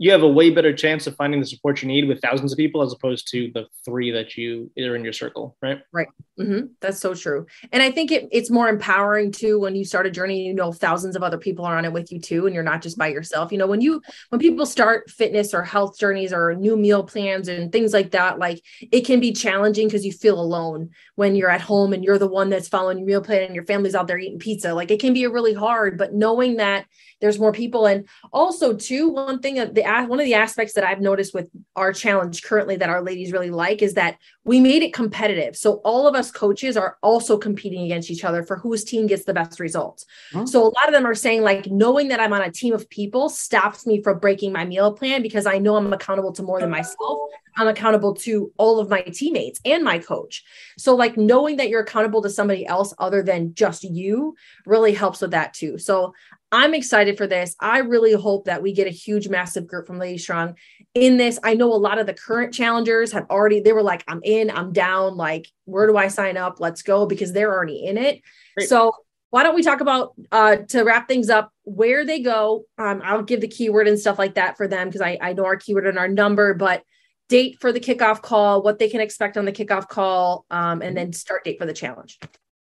you 0.00 0.10
have 0.10 0.22
a 0.22 0.28
way 0.28 0.48
better 0.48 0.72
chance 0.72 1.06
of 1.06 1.14
finding 1.14 1.40
the 1.40 1.46
support 1.46 1.82
you 1.82 1.86
need 1.86 2.08
with 2.08 2.22
thousands 2.22 2.52
of 2.52 2.56
people 2.56 2.80
as 2.80 2.90
opposed 2.90 3.28
to 3.30 3.50
the 3.52 3.66
three 3.84 4.10
that 4.10 4.34
you 4.34 4.70
are 4.78 4.96
in 4.96 5.04
your 5.04 5.12
circle, 5.12 5.58
right? 5.60 5.82
Right. 5.92 6.08
Mm-hmm. 6.38 6.68
That's 6.80 6.98
so 6.98 7.12
true. 7.12 7.44
And 7.70 7.82
I 7.82 7.90
think 7.90 8.10
it, 8.10 8.26
it's 8.32 8.48
more 8.48 8.70
empowering 8.70 9.30
too 9.30 9.60
when 9.60 9.76
you 9.76 9.84
start 9.84 10.06
a 10.06 10.10
journey, 10.10 10.46
you 10.46 10.54
know, 10.54 10.72
thousands 10.72 11.16
of 11.16 11.22
other 11.22 11.36
people 11.36 11.66
are 11.66 11.76
on 11.76 11.84
it 11.84 11.92
with 11.92 12.10
you 12.10 12.18
too, 12.18 12.46
and 12.46 12.54
you're 12.54 12.64
not 12.64 12.80
just 12.80 12.96
by 12.96 13.08
yourself. 13.08 13.52
You 13.52 13.58
know, 13.58 13.66
when 13.66 13.82
you, 13.82 14.00
when 14.30 14.40
people 14.40 14.64
start 14.64 15.10
fitness 15.10 15.52
or 15.52 15.62
health 15.62 15.98
journeys 15.98 16.32
or 16.32 16.54
new 16.54 16.78
meal 16.78 17.04
plans 17.04 17.48
and 17.48 17.70
things 17.70 17.92
like 17.92 18.12
that, 18.12 18.38
like 18.38 18.64
it 18.80 19.02
can 19.02 19.20
be 19.20 19.34
challenging 19.34 19.86
because 19.86 20.06
you 20.06 20.12
feel 20.12 20.40
alone 20.40 20.88
when 21.16 21.36
you're 21.36 21.50
at 21.50 21.60
home 21.60 21.92
and 21.92 22.02
you're 22.02 22.16
the 22.16 22.26
one 22.26 22.48
that's 22.48 22.68
following 22.68 22.96
your 22.96 23.06
meal 23.06 23.20
plan 23.20 23.42
and 23.42 23.54
your 23.54 23.66
family's 23.66 23.94
out 23.94 24.06
there 24.06 24.18
eating 24.18 24.38
pizza. 24.38 24.72
Like 24.72 24.90
it 24.90 25.00
can 25.00 25.12
be 25.12 25.26
really 25.26 25.52
hard, 25.52 25.98
but 25.98 26.14
knowing 26.14 26.56
that 26.56 26.86
there's 27.20 27.38
more 27.38 27.52
people. 27.52 27.86
And 27.86 28.08
also 28.32 28.74
too, 28.74 29.10
one 29.10 29.40
thing 29.40 29.56
that 29.56 29.74
the 29.74 29.84
one 30.06 30.20
of 30.20 30.24
the 30.24 30.34
aspects 30.34 30.74
that 30.74 30.84
I've 30.84 31.00
noticed 31.00 31.34
with 31.34 31.48
our 31.76 31.92
challenge 31.92 32.42
currently 32.42 32.76
that 32.76 32.88
our 32.88 33.02
ladies 33.02 33.32
really 33.32 33.50
like 33.50 33.82
is 33.82 33.94
that 33.94 34.16
we 34.44 34.60
made 34.60 34.82
it 34.82 34.92
competitive. 34.92 35.56
So 35.56 35.74
all 35.84 36.06
of 36.06 36.14
us 36.14 36.30
coaches 36.30 36.76
are 36.76 36.96
also 37.02 37.36
competing 37.38 37.82
against 37.84 38.10
each 38.10 38.24
other 38.24 38.42
for 38.42 38.56
whose 38.56 38.84
team 38.84 39.06
gets 39.06 39.24
the 39.24 39.34
best 39.34 39.60
results. 39.60 40.06
So 40.46 40.62
a 40.62 40.64
lot 40.64 40.86
of 40.86 40.92
them 40.92 41.06
are 41.06 41.14
saying 41.14 41.42
like 41.42 41.66
knowing 41.66 42.08
that 42.08 42.20
I'm 42.20 42.32
on 42.32 42.42
a 42.42 42.50
team 42.50 42.72
of 42.72 42.88
people 42.90 43.28
stops 43.28 43.86
me 43.86 44.02
from 44.02 44.18
breaking 44.18 44.52
my 44.52 44.64
meal 44.64 44.92
plan 44.92 45.22
because 45.22 45.46
I 45.46 45.58
know 45.58 45.76
I'm 45.76 45.92
accountable 45.92 46.32
to 46.32 46.42
more 46.42 46.60
than 46.60 46.70
myself. 46.70 47.18
I'm 47.56 47.68
accountable 47.68 48.14
to 48.14 48.52
all 48.56 48.78
of 48.78 48.88
my 48.88 49.02
teammates 49.02 49.60
and 49.64 49.82
my 49.82 49.98
coach. 49.98 50.44
So 50.78 50.94
like 50.94 51.16
knowing 51.16 51.56
that 51.56 51.68
you're 51.68 51.82
accountable 51.82 52.22
to 52.22 52.30
somebody 52.30 52.66
else 52.66 52.94
other 52.98 53.22
than 53.22 53.54
just 53.54 53.82
you 53.84 54.36
really 54.66 54.92
helps 54.92 55.20
with 55.20 55.32
that 55.32 55.52
too. 55.52 55.76
So 55.76 56.14
I'm 56.52 56.74
excited 56.74 57.16
for 57.16 57.26
this. 57.26 57.54
I 57.60 57.78
really 57.78 58.12
hope 58.12 58.46
that 58.46 58.62
we 58.62 58.72
get 58.72 58.86
a 58.86 58.90
huge, 58.90 59.28
massive 59.28 59.66
group 59.66 59.86
from 59.86 59.98
Lady 59.98 60.18
Strong 60.18 60.56
in 60.94 61.16
this. 61.16 61.38
I 61.44 61.54
know 61.54 61.72
a 61.72 61.74
lot 61.74 61.98
of 61.98 62.06
the 62.06 62.14
current 62.14 62.52
challengers 62.52 63.12
have 63.12 63.26
already, 63.30 63.60
they 63.60 63.72
were 63.72 63.82
like, 63.82 64.02
I'm 64.08 64.20
in, 64.24 64.50
I'm 64.50 64.72
down. 64.72 65.16
Like, 65.16 65.46
where 65.64 65.86
do 65.86 65.96
I 65.96 66.08
sign 66.08 66.36
up? 66.36 66.58
Let's 66.58 66.82
go 66.82 67.06
because 67.06 67.32
they're 67.32 67.52
already 67.52 67.86
in 67.86 67.96
it. 67.96 68.20
Great. 68.56 68.68
So, 68.68 68.92
why 69.30 69.44
don't 69.44 69.54
we 69.54 69.62
talk 69.62 69.80
about 69.80 70.14
uh, 70.32 70.56
to 70.56 70.82
wrap 70.82 71.06
things 71.06 71.30
up 71.30 71.52
where 71.62 72.04
they 72.04 72.18
go? 72.18 72.64
Um, 72.78 73.00
I'll 73.04 73.22
give 73.22 73.40
the 73.40 73.46
keyword 73.46 73.86
and 73.86 73.96
stuff 73.96 74.18
like 74.18 74.34
that 74.34 74.56
for 74.56 74.66
them 74.66 74.88
because 74.88 75.02
I, 75.02 75.18
I 75.20 75.34
know 75.34 75.44
our 75.44 75.54
keyword 75.54 75.86
and 75.86 75.98
our 75.98 76.08
number, 76.08 76.52
but 76.52 76.82
date 77.28 77.56
for 77.60 77.70
the 77.70 77.78
kickoff 77.78 78.22
call, 78.22 78.60
what 78.60 78.80
they 78.80 78.88
can 78.88 79.00
expect 79.00 79.36
on 79.36 79.44
the 79.44 79.52
kickoff 79.52 79.86
call, 79.86 80.46
um, 80.50 80.82
and 80.82 80.96
then 80.96 81.12
start 81.12 81.44
date 81.44 81.60
for 81.60 81.66
the 81.66 81.72
challenge. 81.72 82.18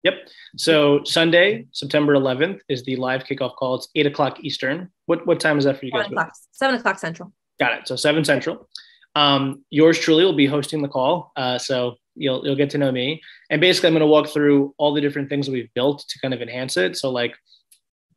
Yep. 0.07 0.29
So 0.57 1.03
Sunday, 1.03 1.67
September 1.73 2.15
11th 2.15 2.61
is 2.69 2.85
the 2.85 2.95
live 2.95 3.25
kickoff 3.25 3.57
call. 3.57 3.75
It's 3.75 3.89
eight 3.97 4.07
o'clock 4.07 4.39
Eastern. 4.41 4.89
What 5.07 5.27
what 5.27 5.41
time 5.41 5.59
is 5.59 5.65
that 5.65 5.81
for 5.81 5.87
you 5.87 5.91
guys? 5.91 6.05
Seven 6.05 6.13
o'clock, 6.13 6.33
seven 6.53 6.75
o'clock 6.77 6.99
Central. 7.01 7.33
Got 7.59 7.73
it. 7.81 7.89
So 7.89 7.97
seven 7.97 8.25
Central. 8.25 8.69
Um, 9.17 9.65
yours 9.71 9.99
truly 9.99 10.25
will 10.25 10.37
be 10.37 10.47
hosting 10.47 10.81
the 10.81 10.89
call. 10.89 11.33
Uh, 11.35 11.59
so 11.59 11.97
you'll 12.15 12.47
you'll 12.47 12.55
get 12.55 12.71
to 12.71 12.79
know 12.79 12.93
me. 12.93 13.21
And 13.51 13.61
basically, 13.61 13.89
I'm 13.89 13.95
going 13.95 14.01
to 14.03 14.07
walk 14.07 14.29
through 14.29 14.75
all 14.79 14.95
the 14.95 15.01
different 15.01 15.29
things 15.29 15.47
that 15.47 15.53
we've 15.53 15.75
built 15.75 16.05
to 16.09 16.21
kind 16.21 16.33
of 16.33 16.41
enhance 16.41 16.77
it. 16.77 16.97
So 16.97 17.11
like, 17.11 17.35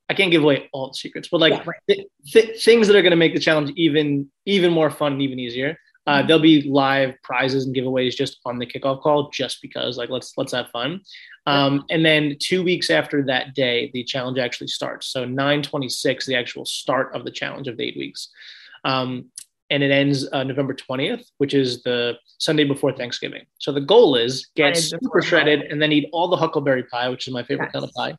I 0.09 0.13
can't 0.13 0.29
give 0.29 0.43
away 0.43 0.69
all 0.71 0.89
the 0.89 0.93
secrets, 0.93 1.29
but 1.31 1.41
like 1.41 1.53
yeah, 1.53 1.63
right. 1.65 1.81
th- 1.89 2.07
th- 2.27 2.63
things 2.63 2.85
that 2.87 2.95
are 2.95 3.01
going 3.01 3.17
to 3.17 3.23
make 3.25 3.33
the 3.33 3.39
challenge 3.39 3.71
even 3.75 4.29
even 4.45 4.71
more 4.71 4.91
fun 4.91 5.13
and 5.13 5.23
even 5.23 5.39
easier. 5.39 5.75
Uh, 6.09 6.19
mm-hmm. 6.19 6.27
there'll 6.27 6.41
be 6.41 6.63
live 6.63 7.13
prizes 7.23 7.65
and 7.65 7.75
giveaways 7.75 8.15
just 8.15 8.39
on 8.43 8.57
the 8.57 8.65
kickoff 8.65 9.01
call, 9.01 9.29
just 9.29 9.61
because 9.61 9.97
like 9.97 10.09
let's 10.09 10.33
let's 10.37 10.51
have 10.51 10.67
fun. 10.69 11.01
Um, 11.49 11.83
and 11.89 12.05
then 12.05 12.35
two 12.39 12.63
weeks 12.63 12.91
after 12.91 13.23
that 13.23 13.55
day, 13.55 13.89
the 13.91 14.03
challenge 14.03 14.37
actually 14.37 14.67
starts. 14.67 15.07
So 15.07 15.25
926, 15.25 16.27
the 16.27 16.35
actual 16.35 16.63
start 16.63 17.15
of 17.15 17.25
the 17.25 17.31
challenge 17.31 17.67
of 17.67 17.75
the 17.75 17.83
eight 17.85 17.97
weeks. 17.97 18.29
Um, 18.85 19.31
and 19.71 19.81
it 19.81 19.89
ends 19.89 20.27
uh, 20.31 20.43
November 20.43 20.75
20th, 20.75 21.25
which 21.39 21.55
is 21.55 21.81
the 21.81 22.13
Sunday 22.37 22.65
before 22.65 22.93
Thanksgiving. 22.93 23.45
So 23.57 23.71
the 23.71 23.81
goal 23.81 24.15
is 24.15 24.47
get 24.55 24.77
super 24.77 25.23
shredded 25.23 25.61
and 25.61 25.81
then 25.81 25.91
eat 25.91 26.07
all 26.11 26.27
the 26.27 26.37
huckleberry 26.37 26.83
pie, 26.83 27.09
which 27.09 27.27
is 27.27 27.33
my 27.33 27.43
favorite 27.43 27.71
yes. 27.73 27.73
kind 27.73 27.85
of 27.85 27.91
pie, 27.93 28.15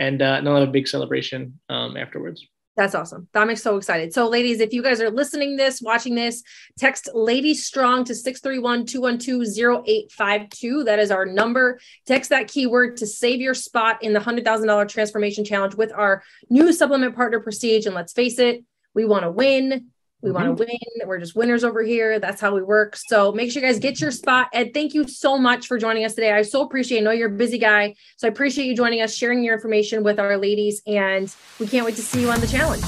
and, 0.00 0.20
uh, 0.20 0.36
and 0.38 0.46
have 0.48 0.56
a 0.56 0.66
big 0.66 0.88
celebration 0.88 1.60
um, 1.68 1.96
afterwards. 1.96 2.44
That's 2.76 2.96
awesome. 2.96 3.28
That 3.32 3.46
makes 3.46 3.62
so 3.62 3.76
excited. 3.76 4.12
So, 4.12 4.28
ladies, 4.28 4.58
if 4.58 4.72
you 4.72 4.82
guys 4.82 5.00
are 5.00 5.10
listening 5.10 5.54
this, 5.56 5.80
watching 5.80 6.16
this, 6.16 6.42
text 6.76 7.08
Lady 7.14 7.54
Strong 7.54 8.06
to 8.06 8.14
631-212-0852. 8.14 10.84
That 10.84 10.98
is 10.98 11.12
our 11.12 11.24
number. 11.24 11.78
Text 12.04 12.30
that 12.30 12.48
keyword 12.48 12.96
to 12.96 13.06
save 13.06 13.40
your 13.40 13.54
spot 13.54 14.02
in 14.02 14.12
the 14.12 14.18
$100,000 14.18 14.88
transformation 14.88 15.44
challenge 15.44 15.76
with 15.76 15.92
our 15.92 16.24
new 16.50 16.72
supplement 16.72 17.14
partner 17.14 17.38
Prestige. 17.38 17.86
And 17.86 17.94
let's 17.94 18.12
face 18.12 18.40
it, 18.40 18.64
we 18.92 19.04
want 19.04 19.22
to 19.22 19.30
win. 19.30 19.92
We 20.24 20.30
mm-hmm. 20.30 20.46
want 20.46 20.58
to 20.58 20.64
win. 20.64 21.08
We're 21.08 21.18
just 21.18 21.36
winners 21.36 21.64
over 21.64 21.82
here. 21.82 22.18
That's 22.18 22.40
how 22.40 22.54
we 22.54 22.62
work. 22.62 22.96
So 22.96 23.30
make 23.32 23.52
sure 23.52 23.62
you 23.62 23.68
guys 23.68 23.78
get 23.78 24.00
your 24.00 24.10
spot. 24.10 24.48
Ed, 24.54 24.72
thank 24.72 24.94
you 24.94 25.06
so 25.06 25.38
much 25.38 25.66
for 25.66 25.76
joining 25.76 26.06
us 26.06 26.14
today. 26.14 26.32
I 26.32 26.40
so 26.40 26.62
appreciate. 26.62 27.00
I 27.00 27.02
know 27.02 27.10
you're 27.10 27.28
a 27.28 27.36
busy 27.36 27.58
guy, 27.58 27.94
so 28.16 28.26
I 28.26 28.30
appreciate 28.30 28.64
you 28.64 28.74
joining 28.74 29.02
us, 29.02 29.14
sharing 29.14 29.44
your 29.44 29.54
information 29.54 30.02
with 30.02 30.18
our 30.18 30.38
ladies, 30.38 30.80
and 30.86 31.34
we 31.60 31.66
can't 31.66 31.84
wait 31.84 31.96
to 31.96 32.02
see 32.02 32.22
you 32.22 32.30
on 32.30 32.40
the 32.40 32.46
challenge. 32.46 32.82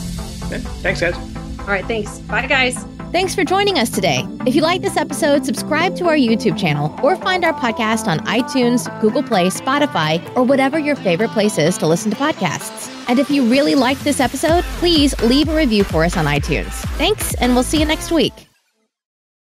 Okay. 0.44 0.60
Thanks, 0.80 1.00
guys. 1.00 1.14
All 1.60 1.66
right. 1.66 1.84
Thanks. 1.84 2.20
Bye, 2.20 2.46
guys. 2.46 2.82
Thanks 3.12 3.34
for 3.34 3.44
joining 3.44 3.78
us 3.78 3.90
today. 3.90 4.26
If 4.46 4.54
you 4.54 4.62
like 4.62 4.80
this 4.80 4.96
episode, 4.96 5.44
subscribe 5.44 5.94
to 5.96 6.06
our 6.06 6.16
YouTube 6.16 6.58
channel 6.58 6.98
or 7.02 7.16
find 7.16 7.44
our 7.44 7.52
podcast 7.52 8.06
on 8.06 8.20
iTunes, 8.20 8.88
Google 9.00 9.22
Play, 9.22 9.48
Spotify, 9.48 10.24
or 10.34 10.42
whatever 10.42 10.78
your 10.78 10.96
favorite 10.96 11.30
place 11.30 11.58
is 11.58 11.76
to 11.78 11.86
listen 11.86 12.10
to 12.10 12.16
podcasts. 12.16 12.95
And 13.08 13.18
if 13.18 13.30
you 13.30 13.48
really 13.48 13.74
liked 13.74 14.02
this 14.04 14.20
episode, 14.20 14.64
please 14.78 15.18
leave 15.22 15.48
a 15.48 15.56
review 15.56 15.84
for 15.84 16.04
us 16.04 16.16
on 16.16 16.24
iTunes. 16.24 16.72
Thanks, 16.96 17.34
and 17.34 17.54
we'll 17.54 17.64
see 17.64 17.78
you 17.78 17.86
next 17.86 18.10
week. 18.10 18.32